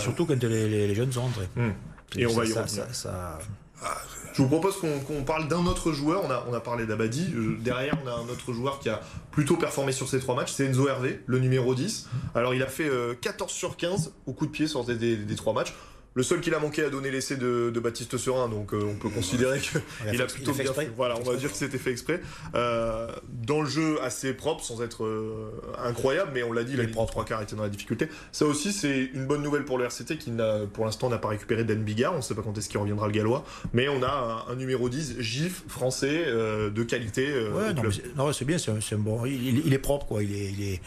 surtout, 0.00 0.26
quand 0.26 0.42
les, 0.42 0.68
les- 0.68 0.86
les 0.88 0.94
jeunes 0.94 1.12
sont 1.12 1.22
rentrés. 1.22 1.48
Hmm. 1.56 1.70
Et 2.16 2.26
on 2.26 2.30
Ça- 2.30 2.36
va 2.36 2.44
y 2.44 2.52
revenir. 2.52 2.66
ça- 2.68 2.92
ça- 2.92 3.38
Ah, 3.82 3.94
Je 4.32 4.42
vous 4.42 4.48
propose 4.48 4.76
qu'on 4.78 5.22
parle 5.24 5.48
d'un 5.48 5.64
autre 5.66 5.92
joueur. 5.92 6.22
On 6.24 6.30
a, 6.30 6.44
on 6.48 6.52
a 6.54 6.60
parlé 6.60 6.86
d'Abadi. 6.86 7.32
Euh, 7.34 7.56
Derrière, 7.60 7.96
on 8.04 8.08
a 8.08 8.12
un 8.12 8.28
autre 8.28 8.52
joueur 8.54 8.78
qui 8.80 8.88
a 8.90 9.00
plutôt 9.30 9.56
performé 9.56 9.92
sur 9.92 10.08
ces 10.08 10.18
trois 10.18 10.34
matchs. 10.34 10.52
C'est 10.54 10.64
Enzo 10.66 10.88
Hervé, 10.88 11.20
le 11.26 11.38
numéro 11.38 11.74
10. 11.74 12.06
Alors, 12.34 12.54
il 12.54 12.62
a 12.62 12.66
fait 12.66 12.88
euh, 12.88 13.14
14 13.20 13.50
sur 13.52 13.76
15 13.78 14.12
au 14.26 14.32
coup 14.34 14.46
de 14.46 14.50
pied 14.50 14.66
sur 14.66 14.84
des, 14.84 14.94
des- 14.96 15.16
des 15.16 15.34
trois 15.36 15.52
matchs. 15.54 15.74
Le 16.16 16.22
seul 16.22 16.40
qu'il 16.40 16.54
a 16.54 16.58
manqué 16.58 16.82
a 16.82 16.88
donné 16.90 17.10
l'essai 17.10 17.36
de, 17.36 17.70
de 17.72 17.78
Baptiste 17.80 18.16
Serin, 18.16 18.48
donc 18.48 18.72
euh, 18.72 18.80
on 18.82 18.94
peut 18.96 19.10
considérer 19.10 19.60
qu'il 19.60 19.80
Il 20.12 20.20
a 20.22 20.24
plutôt 20.26 20.50
il 20.50 20.50
a 20.50 20.54
fait 20.54 20.62
bien 20.62 20.70
exprès. 20.72 20.84
fait. 20.86 20.92
Voilà, 20.96 21.14
on 21.20 21.22
va 21.22 21.36
dire 21.36 21.50
que 21.52 21.56
c'était 21.58 21.76
fait 21.78 21.90
exprès. 21.92 22.22
Euh, 22.54 23.08
dans 23.46 23.60
le 23.60 23.68
jeu 23.68 24.02
assez 24.02 24.32
propre, 24.32 24.64
sans 24.64 24.82
être 24.82 25.04
euh, 25.04 25.50
incroyable, 25.84 26.30
mais 26.34 26.42
on 26.42 26.52
l'a 26.52 26.64
dit, 26.64 26.72
Il 26.72 26.78
la 26.78 26.84
ligne 26.84 26.94
trois 27.06 27.24
quarts 27.26 27.42
était 27.42 27.54
dans 27.54 27.62
la 27.64 27.68
difficulté. 27.68 28.08
Ça 28.32 28.46
aussi, 28.46 28.72
c'est 28.72 29.10
une 29.12 29.26
bonne 29.26 29.42
nouvelle 29.42 29.64
pour 29.66 29.76
le 29.76 29.84
RCT 29.84 30.16
qui, 30.16 30.32
pour 30.72 30.86
l'instant, 30.86 31.10
n'a 31.10 31.18
pas 31.18 31.28
récupéré 31.28 31.64
Dan 31.64 31.82
Bigard. 31.82 32.14
On 32.14 32.16
ne 32.16 32.22
sait 32.22 32.34
pas 32.34 32.40
quand 32.42 32.56
est-ce 32.56 32.70
qu'il 32.70 32.80
reviendra 32.80 33.06
le 33.08 33.12
gallois. 33.12 33.44
Mais 33.74 33.88
on 33.88 34.02
a 34.02 34.44
un, 34.48 34.52
un 34.52 34.56
numéro 34.56 34.88
10, 34.88 35.16
GIF, 35.20 35.64
français, 35.68 36.24
euh, 36.26 36.70
de 36.70 36.82
qualité. 36.82 37.28
euh, 37.28 37.50
Ouais, 37.52 37.74
non, 37.74 38.32
c'est- 38.32 38.44
bien, 38.46 38.56
c'est 38.56 38.70
un, 38.94 38.98
bon. 38.98 39.26
Il, 39.26 39.70
est 39.74 39.78
propre, 39.78 40.06
quoi. 40.06 40.22
Il 40.22 40.32
est, 40.34 40.50
il 40.50 40.62
est, 40.62 40.80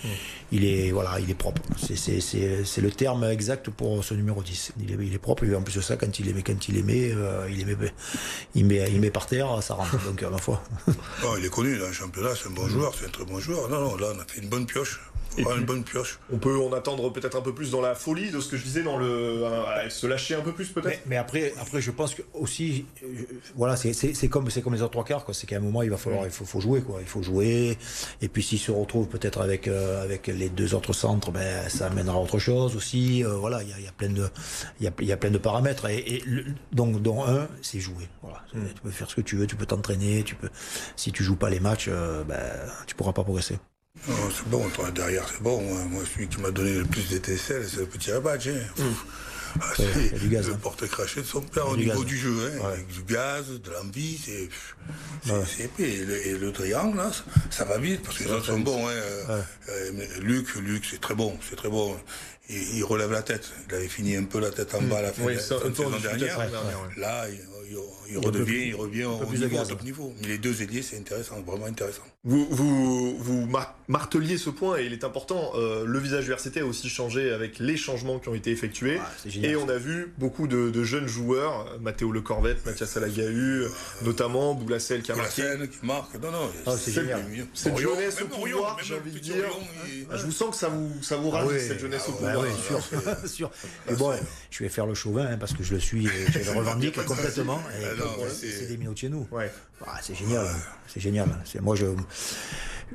il 0.52 0.66
est, 0.66 0.90
voilà, 0.92 1.20
il 1.20 1.30
est 1.30 1.36
propre. 1.36 1.62
C'est, 1.78 2.82
le 2.82 2.90
terme 2.92 3.26
exact 3.26 3.70
pour 3.70 4.04
ce 4.04 4.16
numéro 4.16 4.42
10. 4.42 4.72
Il 4.82 4.92
est, 4.92 4.98
il 5.06 5.14
est 5.14 5.19
propre. 5.20 5.44
Et 5.46 5.56
en 5.56 5.62
plus 5.62 5.76
de 5.76 5.82
ça, 5.82 5.96
quand 5.96 6.20
il 6.20 6.30
aimait, 6.30 6.44
quand 6.44 6.68
il 6.68 6.78
aimait, 6.78 7.12
euh, 7.14 7.48
il 7.50 7.62
aimait, 7.62 7.76
il 8.56 8.66
met, 8.66 8.92
il 8.92 9.00
met 9.00 9.12
par 9.12 9.26
terre, 9.28 9.62
ça 9.62 9.76
rentre. 9.76 9.98
Donc, 10.06 10.22
à 10.24 10.30
ma 10.30 10.38
foi. 10.38 10.62
non, 11.24 11.38
il 11.38 11.46
est 11.46 11.50
connu 11.50 11.78
dans 11.78 11.88
le 11.88 11.94
championnat, 11.94 12.32
c'est 12.36 12.50
un 12.50 12.54
bon 12.54 12.68
joueur, 12.68 12.94
c'est 12.98 13.06
un 13.06 13.10
très 13.10 13.26
bon 13.26 13.40
joueur. 13.40 13.70
Non, 13.70 13.80
non, 13.82 13.96
là, 13.98 14.08
on 14.16 14.20
a 14.20 14.26
fait 14.26 14.42
une 14.42 14.50
bonne 14.50 14.66
pioche. 14.66 15.00
Et 15.38 15.42
Vraiment 15.44 15.52
puis- 15.52 15.60
une 15.62 15.66
bonne 15.68 15.84
pioche. 15.84 16.20
On 16.34 16.38
peut 16.38 16.58
en 16.60 16.74
attendre 16.74 17.12
peut-être 17.14 17.38
un 17.38 17.42
peu 17.42 17.54
plus 17.54 17.72
dans 17.72 17.82
la 17.82 17.96
folie 17.96 18.32
de 18.32 18.40
ce 18.40 18.50
que 18.50 18.58
je 18.58 18.64
disais, 18.64 18.84
dans 18.84 18.98
le. 18.98 19.06
euh, 19.06 19.90
se 19.90 20.08
lâcher 20.08 20.36
un 20.36 20.42
peu 20.42 20.52
plus 20.54 20.70
peut-être. 20.70 20.88
Mais, 20.88 21.02
mais 21.06 21.18
après, 21.18 21.54
après, 21.62 21.82
je 21.82 21.92
pense 21.92 22.16
que 22.16 22.24
aussi, 22.34 22.86
euh, 23.04 23.08
voilà, 23.56 23.76
c'est, 23.76 23.94
comme, 24.28 24.50
c'est 24.50 24.62
comme 24.62 24.74
les 24.74 24.82
autres 24.82 24.92
trois 24.92 25.04
quarts, 25.06 25.26
quoi. 25.26 25.34
C'est 25.34 25.48
qu'à 25.48 25.58
un 25.58 25.62
moment, 25.62 25.82
il 25.84 25.90
va 25.90 25.98
falloir, 25.98 26.26
il 26.26 26.32
faut, 26.32 26.46
faut 26.46 26.60
jouer, 26.60 26.82
quoi. 26.82 26.98
Il 27.02 27.08
faut 27.08 27.22
jouer. 27.24 27.78
Et 28.22 28.28
puis, 28.28 28.44
s'il 28.44 28.60
se 28.60 28.72
retrouve 28.72 29.08
peut-être 29.08 29.40
avec, 29.42 29.68
euh, 29.68 30.04
avec 30.04 30.28
les 30.28 30.50
deux 30.50 30.74
autres 30.74 30.94
centres, 30.94 31.32
ben, 31.32 31.70
ça 31.70 31.88
amènera 31.88 32.18
à 32.18 32.22
autre 32.22 32.40
chose 32.40 32.76
aussi. 32.76 33.24
Euh, 33.24 33.36
voilà, 33.36 33.62
il 33.64 33.70
y 33.70 33.74
a, 33.74 33.80
il 33.80 33.86
y 33.86 33.88
a 33.88 33.92
plein 33.92 34.10
de, 34.10 34.28
il 34.80 34.86
y 34.86 34.88
a, 34.88 34.92
il 35.00 35.08
y 35.08 35.12
a 35.12 35.18
plein 35.18 35.32
de 35.32 35.38
paramètres. 35.38 35.88
Et, 35.90 36.00
et 36.16 36.24
le- 36.26 36.46
donc, 36.72 37.02
dont 37.02 37.24
un, 37.26 37.48
c'est 37.62 37.80
jouer. 37.80 38.08
Voilà. 38.24 38.42
Tu 38.52 38.82
peux 38.82 38.90
faire 38.90 39.10
ce 39.10 39.16
que 39.16 39.22
tu 39.22 39.36
veux, 39.38 39.48
tu 39.48 39.56
peux 39.56 39.66
t'entraîner, 39.68 40.24
tu 40.24 40.36
peux. 40.36 40.50
Si 40.96 41.12
tu 41.12 41.24
joues 41.24 41.36
pas 41.36 41.50
les 41.50 41.60
matchs, 41.60 41.88
ben, 42.28 42.40
tu 42.88 42.96
pourras 42.96 43.14
pas 43.14 43.24
progresser. 43.24 43.58
Non, 44.08 44.15
c'est 44.36 44.48
bon, 44.50 44.68
toi, 44.70 44.89
derrière, 44.91 45.27
c'est 45.27 45.41
bon. 45.41 45.62
Moi, 45.62 45.84
moi, 45.89 46.03
celui 46.13 46.27
qui 46.27 46.39
m'a 46.39 46.51
donné 46.51 46.74
le 46.74 46.86
plus 46.86 47.10
d'étincelles, 47.10 47.67
c'est 47.69 47.78
le 47.78 47.86
petit 47.86 48.12
Rabadge. 48.12 48.47
Hein. 48.47 48.84
Ah, 49.62 49.74
c'est 49.76 49.84
le 50.13 50.38
hein. 50.38 50.60
porte-craché 50.62 51.21
de 51.21 51.26
son 51.26 51.41
père 51.41 51.67
au 51.69 51.76
du 51.76 51.86
niveau 51.86 52.00
gaz. 52.02 52.06
du 52.06 52.17
jeu. 52.17 52.36
Hein, 52.54 52.60
Ouais. 52.60 52.74
Avec 52.74 52.88
du 52.88 53.02
gaz, 53.04 53.47
de 53.50 53.71
l'envie, 53.71 54.19
c'est 54.24 54.47
c'est- 55.26 55.32
Ouais. 55.32 55.65
épais. 55.65 55.89
Et 55.91 56.06
le, 56.06 56.28
et 56.28 56.38
le 56.38 56.52
triangle, 56.52 56.97
là, 56.97 57.12
ça, 57.12 57.24
ça 57.50 57.65
va 57.65 57.78
vite, 57.80 58.04
parce 58.04 58.17
que 58.19 58.24
les 58.26 58.32
autres 58.32 58.45
sont 58.45 58.60
bons. 58.60 58.88
Hein. 58.88 58.91
Euh, 58.91 59.41
euh, 59.69 59.91
mais 59.95 60.08
Luc, 60.21 60.54
Luc, 60.56 60.86
c'est 60.89 61.02
très 61.02 61.15
bon, 61.15 61.38
c'est 61.50 61.56
très 61.56 61.69
bon. 61.69 61.97
Il, 62.47 62.78
il 62.78 62.84
relève 62.84 63.12
la 63.12 63.24
tête. 63.24 63.50
Il 63.67 63.76
avait 63.76 63.88
fini 63.88 64.15
un 64.15 64.24
peu 64.24 64.39
la 64.39 64.52
tête 64.52 64.74
en 64.76 64.82
bas 64.84 65.00
à 65.00 65.02
la 65.02 65.13
fin, 65.13 65.24
Oui, 65.24 65.36
de, 65.36 65.39
ça, 65.39 65.56
la 65.56 65.62
saison 65.76 65.89
dernière. 66.00 66.38
Là, 66.97 67.26
il, 68.08 68.17
redevient, 68.17 68.43
plus- 68.45 68.65
il 68.67 68.76
revient 68.76 69.06
au 69.06 69.84
niveau. 69.84 70.13
Mais 70.21 70.28
les 70.30 70.38
deux 70.38 70.62
ailiers, 70.62 70.82
c'est 70.84 70.97
intéressant, 70.97 71.41
vraiment 71.41 71.65
intéressant. 71.65 72.04
Vous, 72.25 72.45
vous, 72.51 73.17
vous 73.17 73.45
mar- 73.45 73.77
marteliez 73.88 74.38
ce 74.38 74.49
point 74.49 74.77
et 74.77 74.86
il 74.86 74.91
est 74.91 75.05
important. 75.05 75.53
euh, 75.55 75.86
le 75.86 75.99
visage 75.99 76.25
du 76.25 76.34
RCT 76.34 76.60
a 76.60 76.65
aussi 76.65 76.89
changé 76.89 77.32
avec 77.32 77.60
les 77.60 77.77
changements 77.77 78.19
qui 78.19 78.27
ont 78.27 78.36
été 78.36 78.51
effectués. 78.51 78.99
Ah, 79.01 79.10
génial. 79.25 79.51
et 79.51 79.55
on 79.55 79.69
a 79.69 79.77
vu 79.77 80.13
beaucoup 80.17 80.49
de, 80.49 80.69
de 80.69 80.84
jeunes 80.84 81.08
joueurs, 81.08 81.65
euh, 81.73 81.77
Mathéo 81.79 82.12
Le 82.12 82.19
Corvette, 82.19 82.65
Mathias 82.65 82.97
Alagahu, 82.97 83.62
euh, 83.63 83.69
notamment 84.01 84.53
Boulassel 84.53 85.01
qui 85.01 85.13
a 85.13 85.15
marqué. 85.15 85.43
qui 85.71 85.86
marque, 85.86 86.13
non, 86.21 86.29
non. 86.29 86.51
Ah, 86.67 86.75
c'est 86.77 86.91
génial. 86.91 87.23
Cette 87.53 87.77
jeunesse 87.77 88.21
au 88.21 88.25
pouvoir, 88.25 88.77
j'ai 88.84 88.95
envie 88.95 89.12
de 89.12 89.19
dire. 89.19 89.36
Il- 89.88 90.05
Ah, 90.12 90.17
Je 90.17 90.25
vous 90.25 90.32
sens 90.34 90.49
que 90.49 90.58
ça 90.58 90.67
vous, 90.67 90.91
ça 91.01 91.15
vous 91.15 91.29
Ah 91.34 91.38
ravit 91.38 91.53
oui. 91.53 91.62
cette 91.65 91.79
jeunesse 91.79 92.03
au 92.10 92.12
Bah 92.21 92.34
pouvoir. 92.34 92.43
oui, 92.43 92.49
sûr, 92.67 93.29
sûr. 93.29 93.51
Et 93.89 93.93
bon, 93.95 94.12
je 94.51 94.63
vais 94.63 94.69
faire 94.69 94.88
le 94.88 94.93
chauvin 94.93 95.25
hein, 95.25 95.38
parce 95.38 95.53
que 95.53 95.63
je 95.63 95.73
le 95.73 95.79
suis, 95.79 96.05
et 96.08 96.10
je 96.34 96.51
le 96.51 96.58
revendique 96.58 97.01
complètement. 97.05 97.62
C'est 98.29 98.67
des 98.67 98.75
minutes 98.75 98.97
chez 98.97 99.08
nous. 99.08 99.25
C'est 100.01 100.15
génial, 100.15 100.45
c'est 100.93 100.99
génial. 100.99 101.29
C'est 101.45 101.62
moi 101.62 101.73
je, 101.77 101.86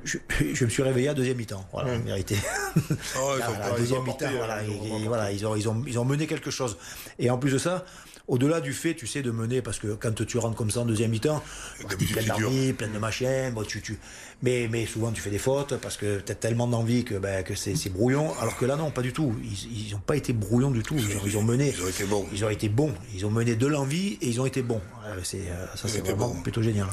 je, 0.05 0.19
je 0.53 0.65
me 0.65 0.71
suis 0.71 0.83
réveillé 0.83 1.09
à 1.09 1.15
deuxième 1.15 1.37
mi-temps. 1.37 1.67
Voilà, 1.73 1.93
en 1.95 1.99
vérité. 2.01 2.37
Ah 3.17 3.77
deuxième 3.79 4.03
mi-temps, 4.05 4.27
voilà, 4.37 4.63
ils 4.63 4.71
ont 4.71 4.75
et- 4.75 4.79
vraiment 4.89 4.99
et 4.99 5.09
voilà, 5.09 5.33
ils 5.33 5.47
ont, 5.47 5.57
ils 5.57 5.69
ont, 5.69 5.83
ils 5.87 5.99
ont 5.99 6.05
mené 6.05 6.27
quelque 6.27 6.51
chose. 6.51 6.77
Et 7.19 7.31
en 7.31 7.39
plus 7.39 7.53
de 7.53 7.59
ça. 7.59 7.85
Au-delà 8.27 8.63
du 8.63 8.73
fait, 8.73 8.95
tu 8.95 9.07
sais, 9.07 9.21
de 9.21 9.31
mener, 9.31 9.61
parce 9.61 9.79
que 9.79 9.89
quand 9.89 10.25
tu 10.25 10.39
rentres 10.39 10.57
comme 10.57 10.71
ça 10.71 10.81
en 10.81 10.87
deuxième 10.87 11.11
mi-temps, 11.11 11.43
bah, 11.83 11.89
plein 11.95 12.23
d'envie, 12.25 12.73
plein 12.73 12.89
de 12.89 12.97
machins, 12.99 13.53
bon, 13.53 13.65
tu, 13.65 13.83
tu... 13.83 13.99
Mais, 14.43 14.67
mais 14.73 14.87
souvent 14.87 15.13
tu 15.13 15.21
fais 15.21 15.29
des 15.29 15.37
fautes 15.37 15.77
parce 15.77 15.99
que 15.99 16.21
tu 16.21 16.33
as 16.33 16.35
tellement 16.35 16.67
d'envie 16.67 17.05
que, 17.05 17.17
ben, 17.17 17.45
que 17.45 17.55
c'est 17.55 17.75
brouillon. 17.91 18.33
Alors 18.41 18.57
que 18.57 18.65
là, 18.65 18.77
non, 18.77 18.91
pas 18.91 19.03
du 19.03 19.13
tout. 19.13 19.35
Ils 19.43 19.93
n'ont 19.93 19.99
pas 19.99 20.17
été 20.17 20.33
brouillons 20.33 20.71
du 20.71 20.83
tout. 20.83 20.95
Ils, 20.97 21.05
ont- 21.19 21.21
ils 21.27 21.37
ont 21.37 21.43
mené. 21.43 21.75
Ils 21.77 21.83
ont 21.85 21.89
été 21.89 22.05
bons. 22.05 22.27
Ils 22.33 22.45
ont 22.47 22.49
été 22.49 22.69
bons. 22.71 22.95
Ils 23.15 23.27
ont 23.27 23.31
mené 23.31 23.57
de 23.57 23.67
l'envie 23.67 24.17
et 24.23 24.29
ils 24.29 24.41
ont 24.41 24.47
été 24.47 24.63
bons. 24.63 24.81
Euh, 25.07 25.23
ça, 25.23 25.87
c'est 25.87 26.01
vraiment 26.01 26.31
plutôt 26.43 26.63
génial. 26.63 26.87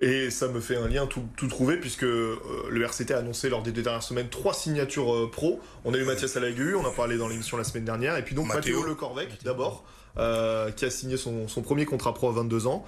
Et 0.00 0.30
ça 0.30 0.48
me 0.48 0.60
fait 0.60 0.76
un 0.76 0.88
lien 0.88 1.06
tout, 1.06 1.24
tout 1.38 1.46
trouvé 1.48 1.78
puisque 1.78 2.02
euh, 2.04 2.36
le 2.68 2.82
RCT 2.84 3.12
a 3.14 3.18
annoncé 3.18 3.48
lors 3.48 3.62
des 3.62 3.72
deux 3.72 3.80
dernières 3.82 4.02
semaines 4.02 4.28
trois 4.28 4.52
signatures 4.52 5.14
euh, 5.14 5.30
pro. 5.30 5.58
On 5.86 5.94
a 5.94 5.96
eu 5.96 6.04
Mathias 6.04 6.36
Alagu, 6.36 6.74
on 6.74 6.84
en 6.84 6.88
a 6.90 6.92
parlé 6.92 7.16
dans 7.16 7.28
l'émission 7.28 7.56
la 7.56 7.64
semaine 7.64 7.86
dernière, 7.86 8.16
et 8.18 8.22
puis 8.22 8.34
donc 8.34 8.46
Mathéo. 8.48 8.76
Mathéo 8.76 8.82
Le 8.88 8.94
Corvec 8.94 9.28
d'abord, 9.42 9.84
euh, 10.18 10.70
qui 10.70 10.84
a 10.84 10.90
signé 10.90 11.16
son, 11.16 11.48
son 11.48 11.62
premier 11.62 11.86
contrat 11.86 12.12
pro 12.12 12.28
à 12.28 12.32
22 12.32 12.66
ans. 12.66 12.84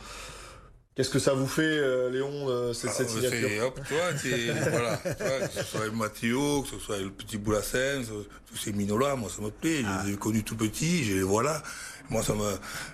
Qu'est-ce 0.97 1.09
que 1.11 1.19
ça 1.21 1.33
vous 1.33 1.47
fait, 1.47 1.63
euh, 1.63 2.11
Léon, 2.11 2.49
euh, 2.51 2.73
cette, 2.75 2.91
Ah, 2.91 2.95
cette 2.99 3.09
c'est- 3.09 3.31
signature? 3.31 3.67
hop, 3.69 3.81
c'est- 4.21 4.51
voilà, 4.71 4.97
tu 4.99 5.25
vois, 5.25 5.47
que 5.49 5.55
ce 5.55 5.65
soit 5.65 5.85
le 5.87 5.93
Mathéo, 5.93 6.63
que 6.63 6.69
ce 6.69 6.79
soit 6.79 6.99
le 6.99 7.09
petit 7.11 7.39
Boulassens, 7.39 8.03
tous 8.51 8.57
ces 8.57 8.73
minots-là, 8.73 9.15
moi 9.17 9.31
ça 9.35 9.41
me 9.41 9.51
plaît. 9.51 9.83
Je 10.03 10.09
les 10.09 10.15
ai 10.15 10.17
connus 10.19 10.43
tout 10.45 10.57
petits, 10.57 11.05
je 11.05 11.15
les 11.15 11.23
vois 11.23 11.43
là. 11.43 11.63
Moi 12.11 12.23
ça 12.23 12.35
me. 12.35 12.45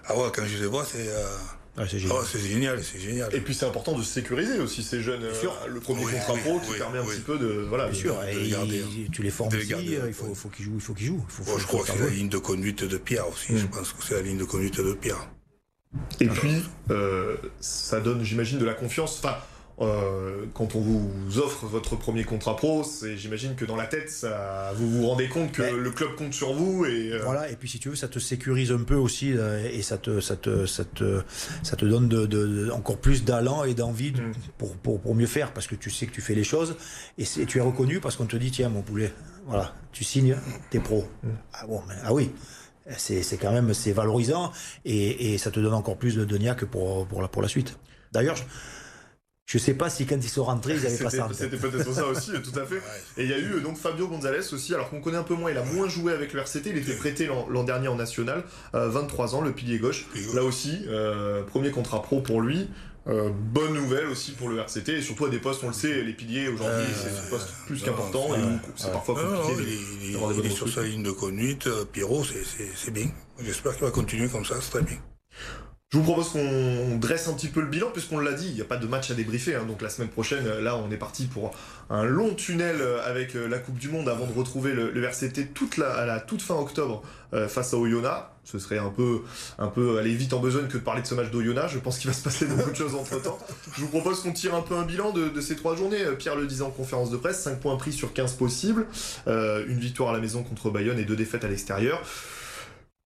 Ah 0.07 0.16
ouais, 0.16 0.29
quand 0.33 0.44
je 0.46 0.59
les 0.59 0.66
vois, 0.68 0.85
c'est. 0.85 1.09
C'est 1.76 1.82
ah 1.82 1.87
génial. 1.87 2.12
ouais, 2.16 2.24
c'est 2.30 2.38
génial, 2.40 2.84
c'est 2.84 3.00
génial. 3.00 3.34
Et 3.34 3.40
puis 3.40 3.54
c'est 3.54 3.66
important 3.66 3.98
de 3.98 4.02
sécuriser 4.02 4.58
aussi 4.60 4.82
ces 4.82 5.00
jeunes. 5.02 5.24
euh, 5.24 5.34
sûr. 5.40 5.52
le 5.68 5.80
premier 5.80 6.04
Oui, 6.04 6.12
contrat 6.12 6.34
oui, 6.34 6.40
pro 6.40 6.60
qui 6.60 6.70
oui, 6.72 6.78
permet 6.78 6.98
un 6.98 7.04
petit 7.04 7.20
peu 7.20 7.37
de. 7.38 7.66
Voilà, 7.68 7.88
Bien 7.88 7.98
sûr. 8.00 8.20
de 8.20 8.26
Et 8.28 8.34
les 8.44 8.50
garder, 8.50 8.84
ils- 8.96 9.10
tu 9.10 9.22
les 9.22 9.30
formes 9.30 9.54
aussi. 9.54 9.66
garder, 9.66 9.96
euh, 9.96 10.04
il 10.08 10.14
faut, 10.14 10.48
qu'ils 10.50 10.64
jouent. 10.66 10.72
Il 10.76 10.80
faut 10.80 10.94
qu'ils 10.94 11.06
jouent. 11.06 11.24
Il 11.28 11.32
faut, 11.32 11.42
Bon, 11.44 11.52
faut- 11.52 11.58
je 11.58 11.66
crois 11.66 11.82
que 11.84 11.88
c'est 11.92 11.98
la 11.98 12.08
ligne 12.10 12.28
de 12.28 12.38
conduite 12.38 12.84
de 12.84 12.96
Pierre 12.96 13.28
aussi. 13.28 13.58
Je 13.58 13.66
pense 13.66 13.92
que 13.92 14.04
c'est 14.04 14.14
la 14.14 14.22
ligne 14.22 14.38
de 14.38 14.44
conduite 14.44 14.80
de 14.80 14.92
Pierre. 14.94 15.28
Et 16.20 16.26
puis, 16.26 16.62
euh, 16.90 17.37
ça 17.60 18.00
donne, 18.00 18.22
j'imagine, 18.24 18.58
de 18.58 18.64
la 18.64 18.74
confiance. 18.74 19.18
Enfin, 19.22 19.37
euh, 19.80 20.44
quand 20.54 20.76
on 20.76 20.80
vous 20.80 21.10
offre 21.38 21.66
votre 21.66 21.96
premier 21.96 22.22
contrat 22.24 22.54
pro, 22.54 22.84
c'est, 22.84 23.16
j'imagine 23.16 23.56
que 23.56 23.64
dans 23.64 23.74
la 23.74 23.87
tête, 23.87 24.08
ça, 24.08 24.72
vous 24.76 24.88
vous 24.88 25.06
rendez 25.08 25.28
compte 25.28 25.50
que 25.52 25.62
Ouais. 25.62 25.72
le 25.72 25.90
club 25.90 26.14
compte 26.14 26.32
sur 26.32 26.52
vous 26.52 26.84
et. 26.84 27.10
euh, 27.12 27.22
Voilà, 27.24 27.50
et 27.50 27.56
puis 27.56 27.68
si 27.68 27.78
tu 27.80 27.88
veux, 27.88 27.96
ça 27.96 28.06
te 28.06 28.18
sécurise 28.20 28.70
un 28.70 28.82
peu 28.84 28.94
aussi 28.94 29.32
euh, 29.37 29.68
et 29.68 29.82
ça 29.82 29.98
te, 29.98 30.20
ça 30.20 30.37
te, 30.37 30.64
ça 30.66 30.84
te, 30.84 31.22
ça 31.64 31.74
te 31.76 31.84
donne 31.84 32.08
de, 32.08 32.70
encore 32.70 32.98
plus 32.98 33.24
d'allant 33.24 33.64
et 33.64 33.74
d'envie 33.74 34.12
de- 34.12 34.20
Mm. 34.22 34.32
pour, 34.58 34.76
pour, 34.76 35.00
pour 35.00 35.14
mieux 35.16 35.26
faire 35.26 35.52
parce 35.52 35.66
que 35.66 35.74
tu 35.74 35.90
sais 35.90 36.06
que 36.06 36.12
tu 36.12 36.20
fais 36.20 36.34
les 36.37 36.44
choses 36.44 36.76
et 37.18 37.24
tu 37.24 37.58
es 37.58 37.60
reconnu 37.60 37.98
parce 38.00 38.14
qu'on 38.16 38.26
te 38.26 38.37
dit 38.37 38.50
tiens 38.52 38.68
mon 38.68 38.82
poulet, 38.82 39.12
voilà, 39.46 39.74
tu 39.92 40.04
signes, 40.04 40.37
t'es 40.70 40.78
pro. 40.78 41.04
Ah 41.52 41.66
bon, 41.66 41.82
mais- 41.88 41.94
ah 42.04 42.12
oui. 42.14 42.30
C'est 42.98 43.22
c'est 43.22 43.38
quand 43.38 43.50
même 43.50 43.72
c'est 43.72 43.92
valorisant 43.92 44.52
et, 44.84 45.32
et 45.32 45.38
ça 45.38 45.50
te 45.50 45.58
donne 45.58 45.72
encore 45.72 45.96
plus 45.96 46.14
de, 46.16 46.24
de 46.26 46.37
niaque 46.38 46.64
pour, 46.66 47.06
pour, 47.06 47.22
la, 47.22 47.28
pour 47.28 47.40
la 47.40 47.48
suite. 47.48 47.78
D'ailleurs, 48.12 48.37
je, 49.46 49.59
sais 49.59 49.74
pas 49.74 49.90
si 49.90 50.07
quand 50.07 50.16
ils 50.16 50.28
sont 50.28 50.44
rentrés, 50.44 50.74
ils 50.74 50.87
avaient 50.87 50.98
pas 50.98 51.11
ça. 51.11 51.28
c'était 51.33 51.57
peut-être 51.57 51.92
ça 51.92 52.07
aussi, 52.07 52.33
tout 52.42 52.59
à 52.59 52.64
fait. 52.64 52.80
Et 53.16 53.24
il 53.24 53.30
y 53.30 53.33
a 53.33 53.38
eu 53.38 53.54
euh, 53.54 53.61
donc 53.61 53.76
Fabio 53.76 54.09
Gonzalez 54.09 54.52
aussi, 54.52 54.74
alors 54.74 54.90
qu'on 54.90 55.00
connaît 55.00 55.18
un 55.18 55.22
peu 55.22 55.35
moins, 55.35 55.50
il 55.50 55.57
a 55.59 55.64
moins 55.64 55.88
joué 55.88 56.12
avec 56.12 56.33
le 56.33 56.40
RCT, 56.40 56.70
il 56.70 56.78
était 56.78 56.94
prêté 56.96 57.26
l'an, 57.26 57.64
dernier 57.64 57.88
en 57.88 57.96
national, 57.96 58.44
euh, 58.74 58.88
23 58.88 59.35
ans, 59.35 59.40
le 59.42 59.52
pilier 59.52 59.78
gauche. 59.78 60.07
Là 60.35 60.42
aussi, 60.42 60.80
euh, 60.88 61.42
premier 61.42 61.70
contrat 61.70 62.02
pro 62.02 62.20
pour 62.20 62.40
lui. 62.40 62.68
Euh, 63.07 63.28
bonne 63.30 63.74
nouvelle 63.74 64.07
aussi 64.07 64.33
pour 64.33 64.48
le 64.48 64.59
RCT 64.59 64.88
et 64.96 65.02
surtout 65.02 65.26
à 65.26 65.28
des 65.28 65.38
postes, 65.38 65.62
on 65.62 65.66
le 65.66 65.74
sait, 65.74 66.02
les 66.02 66.14
piliers 66.14 66.48
aujourd'hui, 66.48 66.87
c'est 66.96 67.11
ce 67.14 67.28
poste 67.28 67.50
plus 67.66 67.83
qu'important 67.83 68.35
et 68.35 68.38
où 68.42 68.59
c'est 68.76 68.90
parfois 68.90 69.22
Non, 69.22 69.30
non, 69.30 69.42
compliqué. 69.42 69.62
il, 70.02 70.11
il- 70.11 70.42
des 70.42 70.48
est 70.48 70.50
sur 70.50 70.68
sa 70.70 70.83
ligne 70.83 71.02
de 71.02 71.11
conduite. 71.11 71.66
euh, 71.66 71.85
Pierrot, 71.85 72.24
c'est 72.24 72.90
bien. 72.90 73.09
J'espère 73.44 73.72
qu'il 73.76 73.85
va 73.85 73.90
continuer 73.90 74.26
comme 74.28 74.46
ça, 74.46 74.54
c'est 74.62 74.70
très 74.70 74.83
bien. 74.83 74.96
Je 75.94 76.00
vous 76.00 76.04
propose 76.07 76.30
qu'on 76.30 76.96
dresse 76.98 77.28
un 77.28 77.35
petit 77.35 77.46
peu 77.46 77.61
le 77.61 77.68
bilan, 77.68 77.87
puisqu'on 77.92 78.18
l'a 78.18 78.33
dit, 78.33 78.48
il 78.48 78.54
n'y 78.57 78.61
a 78.61 78.64
pas 78.64 78.78
de 78.78 78.87
match 78.88 79.12
à 79.12 79.14
débriefer. 79.14 79.54
hein. 79.54 79.64
donc 79.64 79.80
la 79.80 79.88
semaine 79.88 80.09
prochaine, 80.09 80.44
euh, 80.44 80.61
là, 80.61 80.76
on 80.76 80.90
est 80.90 80.96
parti 80.96 81.26
pour 81.26 81.52
un 81.88 82.02
long 82.02 82.35
tunnel 82.35 82.80
euh, 82.80 83.00
avec 83.07 83.37
euh, 83.37 83.46
la 83.46 83.61
Coupe 83.61 83.78
du 83.78 83.88
Monde 83.88 84.09
avant 84.09 84.26
de 84.26 84.33
retrouver 84.33 84.72
le, 84.72 85.04
RCT 85.04 85.52
toute 85.54 85.76
la, 85.76 85.92
à 85.92 86.04
la 86.04 86.18
toute 86.18 86.42
fin 86.42 86.57
octobre 86.57 87.04
face 87.48 87.74
à 87.74 87.76
Oyonnax. 87.76 88.24
Ce 88.44 88.59
serait 88.59 88.78
un 88.78 88.90
peu, 88.90 89.22
un 89.59 89.68
peu 89.68 89.98
aller 89.98 90.14
vite 90.14 90.33
en 90.35 90.40
besogne 90.40 90.66
que 90.66 90.78
de 90.78 90.83
parler 90.83 91.02
de 91.02 91.07
ce 91.07 91.14
match 91.14 91.30
d'Oyonnax. 91.30 91.72
Je 91.72 91.78
pense 91.78 91.98
qu'il 91.98 92.09
va 92.09 92.14
se 92.14 92.22
passer 92.22 92.46
beaucoup 92.46 92.70
de 92.70 92.76
choses 92.76 92.94
entre 92.96 93.20
temps. 93.22 93.38
Je 93.76 93.80
vous 93.80 93.88
propose 93.88 94.20
qu'on 94.20 94.33
tire 94.33 94.54
un 94.54 94.62
peu 94.62 94.76
un 94.76 94.85
bilan 94.85 95.12
de, 95.12 95.40
ces 95.40 95.54
trois 95.54 95.76
journées. 95.76 96.04
Pierre 96.18 96.37
le 96.37 96.46
disait 96.46 96.62
en 96.62 96.70
conférence 96.70 97.11
de 97.11 97.16
presse, 97.16 97.40
5 97.42 97.61
points 97.61 97.76
pris 97.76 97.92
sur 97.92 98.12
15 98.12 98.35
possibles. 98.35 98.87
Une 99.26 99.78
victoire 99.78 100.11
à 100.11 100.12
la 100.12 100.20
maison 100.20 100.42
contre 100.42 100.70
Bayonne 100.70 100.98
et 100.98 101.04
deux 101.04 101.16
défaites 101.16 101.44
à 101.44 101.48
l'extérieur. 101.48 102.00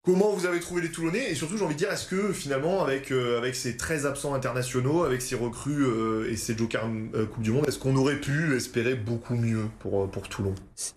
Comment 0.08 0.32
vous 0.32 0.46
avez 0.46 0.58
trouvé 0.58 0.80
les 0.80 0.90
Toulonnais 0.90 1.30
Et 1.30 1.34
surtout, 1.34 1.58
j'ai 1.58 1.64
envie 1.66 1.74
de 1.74 1.78
dire, 1.80 1.92
est-ce 1.92 2.06
que 2.06 2.32
finalement, 2.32 2.82
avec, 2.82 3.10
euh, 3.12 3.36
avec 3.36 3.54
ces 3.54 3.76
13 3.76 4.06
absents 4.06 4.32
internationaux, 4.32 5.02
avec 5.04 5.20
ces 5.20 5.34
recrues 5.34 5.84
euh, 5.84 6.30
et 6.30 6.36
ces 6.36 6.56
jokers 6.56 6.88
euh, 7.14 7.26
Coupe 7.26 7.42
du 7.42 7.50
Monde, 7.52 7.66
est-ce 7.68 7.78
qu'on 7.78 7.94
aurait 7.94 8.18
pu 8.18 8.56
espérer 8.56 8.94
beaucoup 8.94 9.34
mieux 9.34 9.66
pour, 9.80 10.04
euh, 10.04 10.06
pour 10.06 10.26
Toulon? 10.30 10.54
C'est- 10.74 10.94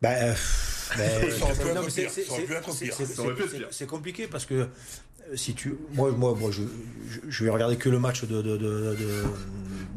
Ben, 0.00 0.28
euh, 0.28 0.34
ben, 0.96 1.24
compliqué 3.86 4.28
parce 4.28 4.44
que 4.46 4.68
si 5.34 5.54
tu, 5.54 5.74
moi, 5.94 6.12
moi, 6.12 6.36
moi, 6.38 6.52
je, 6.52 6.62
je, 7.10 7.18
je 7.28 7.44
vais 7.44 7.50
regarder 7.50 7.74
que 7.78 7.88
le 7.88 7.98
match 7.98 8.22
de 8.26 8.40
de 8.42 8.56
de 8.56 8.96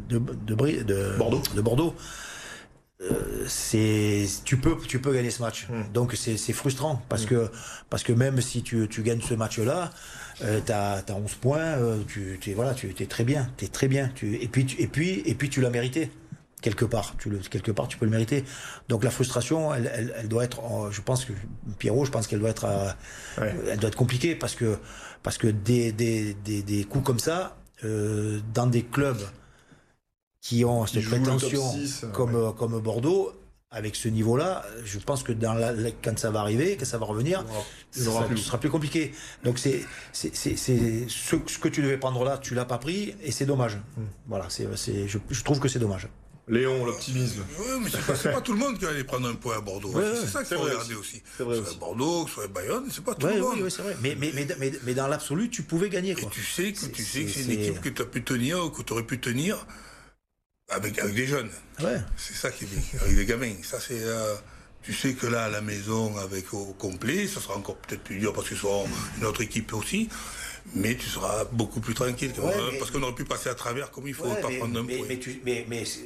de, 0.09 0.17
de, 0.17 0.33
de 0.47 0.55
Bri- 0.55 0.83
de- 0.83 1.17
Bordeaux. 1.19 1.43
De 1.55 1.61
Bordeaux. 1.61 1.93
Euh, 3.01 3.45
c'est 3.47 4.25
tu 4.43 4.57
peux 4.57 4.77
tu 4.87 4.99
peux 4.99 5.11
gagner 5.11 5.31
ce 5.31 5.41
match. 5.41 5.67
Mm. 5.69 5.91
donc 5.91 6.13
c'est 6.15 6.53
frustrant 6.53 7.01
parce 7.09 7.25
que 7.25 7.49
parce 7.89 8.03
que 8.03 8.13
même 8.13 8.39
si 8.41 8.61
tu, 8.61 8.87
tu 8.87 9.01
gagnes 9.01 9.21
ce 9.21 9.33
match 9.33 9.57
là 9.57 9.89
euh, 10.43 10.59
t'as 10.63 10.97
as 10.99 11.13
11 11.15 11.33
points 11.35 11.59
euh, 11.59 11.97
tu 12.07 12.37
es 12.47 12.53
voilà 12.53 12.75
tu 12.75 12.93
es 12.99 13.05
très 13.07 13.23
bien 13.23 13.49
t'es 13.57 13.67
très 13.67 13.87
bien. 13.87 14.11
Tu 14.13 14.35
et 14.35 14.47
puis 14.47 14.65
tu, 14.67 14.79
et 14.79 14.87
puis 14.87 15.23
et 15.25 15.33
puis 15.33 15.49
tu 15.49 15.61
l'as 15.61 15.71
mérité 15.71 16.11
quelque 16.61 16.85
part. 16.85 17.15
Tu 17.17 17.31
le 17.31 17.39
quelque 17.39 17.71
part 17.71 17.87
tu 17.87 17.97
peux 17.97 18.05
le 18.05 18.11
mériter. 18.11 18.43
Donc 18.87 19.03
la 19.03 19.09
frustration 19.09 19.73
elle, 19.73 19.89
elle, 19.95 20.13
elle 20.19 20.27
doit 20.27 20.43
être 20.43 20.61
je 20.91 21.01
pense 21.01 21.25
que 21.25 21.33
Pierrot 21.79 22.05
je 22.05 22.11
pense 22.11 22.27
qu'elle 22.27 22.39
doit 22.39 22.51
être 22.51 22.65
euh, 22.65 22.91
Ouais. 23.41 23.55
elle 23.71 23.79
doit 23.79 23.87
être 23.87 23.95
compliquée 23.97 24.35
parce 24.35 24.53
que 24.53 24.77
parce 25.23 25.39
que 25.39 25.47
des 25.47 25.91
des, 25.91 26.35
des, 26.35 26.61
des 26.61 26.83
coups 26.83 27.03
comme 27.03 27.19
ça 27.19 27.57
euh, 27.83 28.41
dans 28.53 28.67
des 28.67 28.83
clubs 28.83 29.21
qui 30.41 30.65
ont 30.65 30.85
cette 30.87 31.05
prétention 31.05 31.71
6, 31.71 32.01
euh, 32.03 32.07
comme 32.07 32.35
ouais. 32.35 32.51
comme 32.57 32.79
Bordeaux 32.79 33.31
avec 33.73 33.95
ce 33.95 34.09
niveau-là, 34.09 34.65
je 34.83 34.99
pense 34.99 35.23
que 35.23 35.31
dans 35.31 35.53
la, 35.53 35.71
la- 35.71 35.91
quand 35.91 36.19
ça 36.19 36.29
va 36.29 36.41
arriver, 36.41 36.75
quand 36.77 36.85
ça 36.85 36.97
va 36.97 37.05
revenir, 37.05 37.45
ce 37.91 38.03
sera 38.03 38.57
plus 38.59 38.69
compliqué. 38.69 39.13
Donc 39.45 39.59
c'est 39.59 39.85
c'est 40.11 40.35
c'est 40.35 40.57
c'est- 40.57 41.05
ce, 41.07 41.35
ce 41.47 41.57
que 41.57 41.69
tu 41.69 41.81
devais 41.81 41.97
prendre 41.97 42.25
là, 42.25 42.37
tu 42.37 42.53
l'as 42.53 42.65
pas 42.65 42.79
pris 42.79 43.15
et 43.23 43.31
c'est 43.31 43.45
dommage. 43.45 43.75
Hmm. 43.95 44.01
Voilà, 44.27 44.47
c'est 44.49 44.67
c'est 44.75 45.07
je, 45.07 45.19
je 45.29 45.43
trouve 45.43 45.59
que 45.59 45.69
c'est 45.69 45.79
dommage. 45.79 46.09
Léon, 46.49 46.83
l'optimisme. 46.85 47.43
Oui, 47.59 47.65
mais 47.81 47.89
c'est 47.89 48.05
pas, 48.05 48.15
c'est 48.15 48.31
pas 48.33 48.41
tout 48.41 48.51
le 48.51 48.57
monde 48.57 48.77
qui 48.77 48.83
va 48.83 48.91
aller 48.91 49.05
prendre 49.05 49.29
un 49.29 49.35
point 49.35 49.55
à 49.57 49.61
Bordeaux. 49.61 49.91
Ouais, 49.93 50.03
c'est 50.15 50.21
ouais, 50.21 50.27
ça 50.27 50.43
qu'il 50.43 50.57
faut 50.57 50.63
regarder 50.63 50.95
aussi. 50.95 51.21
C'est 51.37 51.43
vrai 51.43 51.59
Que 51.59 51.63
ce 51.63 51.69
aussi. 51.69 51.77
soit 51.77 51.87
Bordeaux, 51.87 52.23
que 52.25 52.29
ce 52.29 52.35
soit 52.35 52.47
Bayonne, 52.47 52.85
c'est 52.91 53.03
pas 53.05 53.13
tout 53.15 53.27
Ouais, 53.27 53.35
le 53.35 53.41
monde. 53.41 53.59
oui, 53.61 53.71
c'est 53.71 53.83
vrai. 53.83 53.95
Mais 54.01 54.17
mais, 54.19 54.31
mais 54.35 54.47
mais 54.59 54.71
mais 54.83 54.93
dans 54.95 55.07
l'absolu, 55.07 55.49
tu 55.49 55.61
pouvais 55.63 55.87
gagner 55.87 56.11
Et 56.11 56.15
quoi. 56.15 56.29
tu 56.29 56.43
sais 56.43 56.73
que 56.73 56.79
C'est- 56.79 56.89
tu 56.91 57.03
sais 57.05 57.23
que 57.23 57.29
c'est 57.29 57.43
c'est- 57.43 57.53
une 57.53 57.61
équipe 57.61 57.79
que 57.79 57.87
tu 57.89 58.01
as 58.01 58.05
pu 58.05 58.23
tenir 58.23 58.65
ou 58.65 58.69
que 58.69 58.81
tu 58.81 58.91
aurais 58.91 59.03
pu 59.05 59.19
tenir 59.21 59.65
avec, 60.71 60.97
avec 60.99 61.13
des 61.15 61.27
jeunes. 61.27 61.49
Ouais. 61.81 61.97
C'est 62.17 62.35
ça 62.35 62.49
qui 62.51 62.63
est 62.65 62.67
bien, 62.67 62.81
avec 63.01 63.15
des 63.15 63.25
gamins. 63.25 63.53
Ça, 63.63 63.79
c'est. 63.79 63.99
euh, 64.01 64.35
tu 64.83 64.93
sais 64.93 65.13
que 65.13 65.27
là, 65.27 65.45
à 65.45 65.49
la 65.49 65.61
maison, 65.61 66.17
avec 66.17 66.53
au 66.53 66.73
complet, 66.73 67.27
ça 67.27 67.39
sera 67.39 67.55
encore 67.55 67.77
peut-être 67.77 68.01
plus 68.01 68.17
dur 68.17 68.33
parce 68.33 68.47
qu'ils 68.47 68.57
seront 68.57 68.87
une 69.17 69.25
autre 69.25 69.41
équipe 69.41 69.71
aussi. 69.73 70.09
Mais 70.75 70.95
tu 70.95 71.07
seras 71.07 71.45
beaucoup 71.51 71.81
plus 71.81 71.93
tranquille. 71.95 72.31
Ouais, 72.37 72.53
euh, 72.55 72.69
mais- 72.71 72.77
Parce 72.79 72.91
qu'on 72.91 73.01
aurait 73.03 73.15
pu 73.15 73.25
passer 73.25 73.49
à 73.49 73.55
travers 73.55 73.89
comme 73.91 74.07
il 74.07 74.13
faut, 74.13 74.25
Ouais, 74.25 74.41
pas 74.41 74.49
mais, 74.49 74.57
prendre 74.57 74.79
un 74.79 74.83
mais, 74.83 74.97
point. 74.97 75.05
mais 75.09 75.17
tu 75.19 75.41
mais 75.45 75.65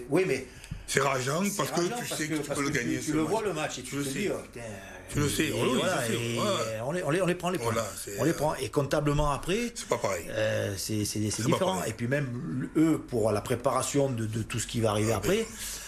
oui 0.10 0.24
mais 0.28 0.46
C'est 0.88 1.00
rageant 1.02 1.42
parce 1.58 1.72
que 1.72 1.82
tu 1.82 2.08
sais 2.16 2.28
que, 2.28 2.36
tu 2.36 2.50
peux 2.52 2.62
le 2.64 2.70
gagner. 2.70 3.00
Tu, 3.00 3.12
le 3.14 3.22
match. 3.22 3.30
vois 3.30 3.42
le 3.44 3.54
match 3.54 3.80
et 3.80 3.82
tu, 3.82 3.90
Tu 3.90 3.96
le 3.98 4.04
te 4.04 4.10
sais. 4.10 4.20
dis 4.20 4.30
oh, 4.32 4.38
putain, 4.54 4.66
Tu 5.10 5.20
le 5.20 5.30
sais, 5.30 5.52
oui, 5.52 5.70
voilà, 5.80 5.98
ouais. 5.98 6.80
on, 6.86 6.92
les, 6.92 7.04
on, 7.04 7.10
les, 7.10 7.22
on 7.22 7.26
les 7.26 7.36
prend 7.36 7.50
les 7.50 7.58
points. 7.58 7.72
Voilà, 7.74 7.88
on 8.20 8.24
les 8.24 8.34
prend 8.34 8.56
et 8.56 8.70
comptablement 8.70 9.32
après 9.32 9.72
C'est 9.74 9.88
pas 9.88 9.98
pareil. 9.98 10.26
Euh, 10.30 10.74
c'est 10.78 10.96
différent. 11.20 11.76
pareil. 11.78 11.90
Et 11.92 11.94
puis 11.94 12.08
même 12.08 12.70
eux, 12.78 13.00
pour 13.08 13.32
la 13.32 13.42
préparation 13.42 14.10
de, 14.10 14.26
de 14.26 14.44
tout 14.44 14.60
ce 14.60 14.68
qui 14.68 14.80
va 14.80 14.92
arriver 14.92 15.14
après, 15.14 15.46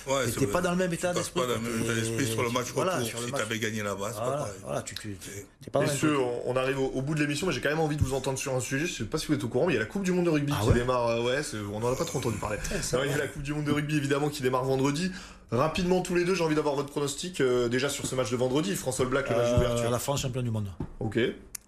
Ouais, 0.08 0.48
pas 0.48 0.62
dans 0.62 0.72
le 0.72 0.78
même 0.78 0.94
état 0.94 1.10
Tu 1.12 1.16
d'esprit. 1.18 1.42
pas 1.42 1.48
dans 1.48 1.54
le 1.56 1.60
même 1.60 1.84
état 1.84 1.94
d'esprit 1.94 2.26
sur 2.26 2.44
le 2.44 2.50
match 2.50 2.68
voilà, 2.74 2.94
retour. 2.96 3.08
sur 3.08 3.20
le 3.20 3.26
Si 3.26 3.32
match. 3.32 3.42
t'avais 3.42 3.60
gagné 3.60 3.84
là-bas, 3.84 4.10
c'est 4.14 4.20
pas 4.20 4.32
pareil. 4.38 4.54
voilà, 4.64 4.82
tu, 4.84 4.96
tu, 4.96 5.18
t'es 5.64 5.72
pas 5.72 5.82
Messieurs, 5.82 6.18
on, 6.20 6.42
on 6.52 6.56
arrive 6.56 6.80
au, 6.80 6.86
au 6.88 7.02
bout 7.02 7.16
de 7.16 7.20
l'émission, 7.20 7.48
mais 7.48 7.54
j'ai 7.54 7.62
quand 7.62 7.70
même 7.70 7.80
envie 7.80 7.98
de 7.98 8.04
vous 8.04 8.14
entendre 8.14 8.38
sur 8.40 8.56
un 8.56 8.60
sujet. 8.60 8.86
Je 8.86 8.94
sais 8.94 9.04
pas 9.04 9.18
si 9.18 9.28
vous 9.28 9.34
êtes 9.34 9.44
au 9.44 9.48
courant, 9.50 9.68
mais 9.68 9.74
il 9.74 9.76
y 9.76 9.80
a 9.80 9.82
la 9.84 9.88
Coupe 9.88 10.04
du 10.04 10.12
Monde 10.12 10.26
de 10.26 10.30
rugby 10.32 10.54
Ah 10.56 10.62
qui 10.62 10.70
ouais 10.70 10.74
démarre. 10.76 11.08
euh, 11.08 11.24
ouais, 11.24 11.42
on 11.74 11.84
en 11.84 11.92
a 11.92 11.96
pas 11.96 12.06
trop 12.06 12.20
entendu 12.20 12.38
parler. 12.38 12.58
Non, 12.94 13.00
il 13.04 13.12
y 13.12 13.14
a 13.14 13.18
la 13.18 13.28
Coupe 13.28 13.44
du 13.44 13.54
Monde 13.54 13.66
de 13.66 13.72
rugby 13.72 13.98
évidemment 13.98 14.30
qui 14.30 14.42
démarre 14.42 14.64
vendredi. 14.64 15.12
Rapidement 15.52 16.02
tous 16.02 16.14
les 16.16 16.26
deux, 16.26 16.36
j'ai 16.36 16.44
envie 16.44 16.56
d'avoir 16.56 16.76
votre 16.76 16.90
pronostic 16.90 17.40
euh, 17.40 17.70
déjà 17.70 17.88
sur 17.90 18.06
ce 18.06 18.16
match 18.16 18.30
de 18.32 18.36
vendredi. 18.36 18.76
François 18.76 19.06
Black, 19.06 19.30
le 19.30 19.36
match 19.38 19.46
Euh, 19.48 19.56
d'ouverture. 19.56 19.90
la 19.92 20.00
France 20.00 20.22
championne 20.22 20.44
du 20.44 20.52
monde. 20.52 20.68
Ok. 21.00 21.18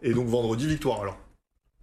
Et 0.01 0.13
donc 0.13 0.27
vendredi 0.27 0.67
victoire 0.67 1.01
alors. 1.01 1.17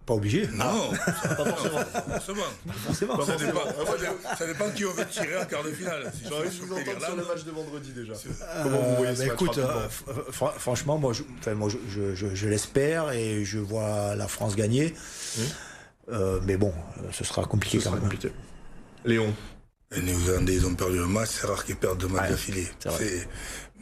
Pas 0.07 0.13
obligé. 0.13 0.47
Non, 0.53 0.89
Pas 1.05 1.11
forcément. 1.35 1.83
Pas 2.07 2.19
Ça 2.19 2.19
forcément. 2.21 3.13
dépend, 3.17 3.25
ça 3.25 3.35
dépend- 3.37 4.35
ça 4.37 4.47
dépend 4.47 4.69
qui 4.71 4.85
on 4.85 4.93
veut 4.93 5.05
tirer 5.05 5.37
en 5.37 5.45
quart 5.45 5.63
de 5.63 5.71
finale. 5.71 6.11
Si 6.15 6.23
je 6.23 6.61
vous 6.63 6.73
entendre 6.73 7.05
sur 7.05 7.15
le 7.17 7.25
match 7.25 7.43
de 7.43 7.51
vendredi 7.51 7.91
déjà. 7.91 8.13
Euh, 8.13 8.63
Comment 8.63 8.81
vous 8.81 8.95
voyez 8.95 9.15
ce 9.15 9.19
bah, 9.21 9.25
match 9.27 9.33
écoute, 9.35 9.57
euh, 9.57 9.87
fr- 9.89 10.31
fr- 10.31 10.57
franchement, 10.59 10.97
moi, 10.97 11.11
je, 11.11 11.23
enfin, 11.39 11.55
moi, 11.55 11.67
je, 11.69 11.77
je, 11.89 12.15
je- 12.15 12.33
je 12.33 12.47
l'espère 12.47 13.11
et 13.11 13.43
je 13.43 13.59
vois 13.59 14.15
la 14.15 14.29
France 14.29 14.55
gagner. 14.55 14.93
Mmh. 15.37 15.41
Euh, 16.13 16.39
mais 16.45 16.55
bon, 16.55 16.73
ce 17.11 17.25
sera 17.25 17.43
compliqué 17.43 17.79
Ce 17.79 17.83
quand 17.83 17.89
sera 17.89 17.95
même. 17.99 18.03
compliqué. 18.09 18.31
Léon. 19.03 19.33
Les 19.91 20.01
Néo-Zélandais, 20.03 20.53
ils 20.55 20.65
ont 20.65 20.73
perdu 20.75 20.99
le 20.99 21.05
match. 21.07 21.29
C'est 21.31 21.47
rare 21.47 21.65
qu'ils 21.65 21.75
perdent 21.75 21.97
deux 21.99 22.07
matchs 22.07 22.23
Ouais, 22.23 22.29
d'affilée. 22.29 22.67
c'est 22.79 22.89
vrai. 22.89 22.97
C'est- 23.05 23.27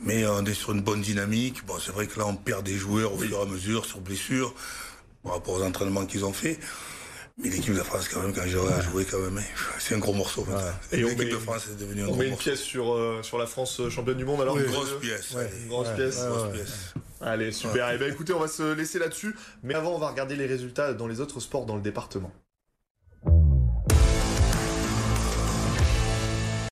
Mais 0.04 0.26
on 0.26 0.44
est 0.44 0.54
sur 0.56 0.72
une 0.72 0.82
bonne 0.82 1.02
dynamique. 1.02 1.64
Bon, 1.68 1.76
c'est 1.80 1.92
vrai 1.92 2.08
que 2.08 2.18
là, 2.20 2.26
on 2.26 2.36
perd 2.36 2.66
des 2.66 2.78
joueurs 2.78 3.14
au 3.14 3.18
fur 3.20 3.38
et 3.38 3.42
à 3.42 3.46
mesure 3.46 3.86
sur 3.86 4.02
blessure 4.02 4.54
par 5.26 5.34
rapport 5.34 5.56
aux 5.56 5.64
entraînements 5.64 6.06
qu'ils 6.06 6.24
ont 6.24 6.32
fait. 6.34 6.58
Mais 7.38 7.50
l'équipe 7.50 7.74
de 7.74 7.84
France, 7.84 8.08
quand 8.08 8.22
même, 8.22 8.34
quand 8.34 8.44
j'ai 8.46 8.58
à 8.58 8.80
jouer, 8.80 9.04
quand 9.04 9.20
même, 9.20 9.38
hein, 9.38 9.44
c'est 9.78 9.94
un 9.94 9.98
gros 9.98 10.14
morceau. 10.14 10.46
maintenant. 10.46 10.70
Et 10.94 11.04
on 11.04 11.10
L'équipe 11.10 11.32
de 11.32 11.38
France 11.38 11.64
est 11.70 11.78
devenue 11.78 12.04
un 12.04 12.06
On 12.06 12.12
gros 12.12 12.18
met 12.20 12.24
une 12.26 12.30
morceau. 12.32 12.44
pièce 12.50 12.62
sur, 12.62 12.94
euh, 12.94 13.22
sur 13.24 13.38
la 13.38 13.46
France 13.46 13.82
euh, 13.82 13.90
championne 13.90 14.16
du 14.18 14.24
monde 14.24 14.42
alors 14.42 14.58
Une 14.58 14.64
grosse 14.68 14.98
pièce. 15.02 15.32
Ouais. 15.32 15.52
Une 15.64 15.68
grosse 15.68 15.90
Ouais, 15.90 15.96
pièce. 15.96 16.24
Grosse. 16.26 16.94
Allez, 17.20 17.52
super. 17.52 17.90
Et 17.92 17.98
ben 17.98 18.10
écoutez, 18.10 18.32
on 18.32 18.40
va 18.40 18.48
se 18.48 18.74
laisser 18.74 19.00
là-dessus. 19.00 19.36
Mais 19.64 19.74
avant, 19.74 19.96
on 19.96 19.98
va 19.98 20.08
regarder 20.10 20.38
les 20.38 20.46
résultats 20.46 20.94
dans 20.94 21.08
les 21.08 21.20
autres 21.20 21.42
sports 21.42 21.66
dans 21.66 21.76
le 21.76 21.82
département. 21.82 22.32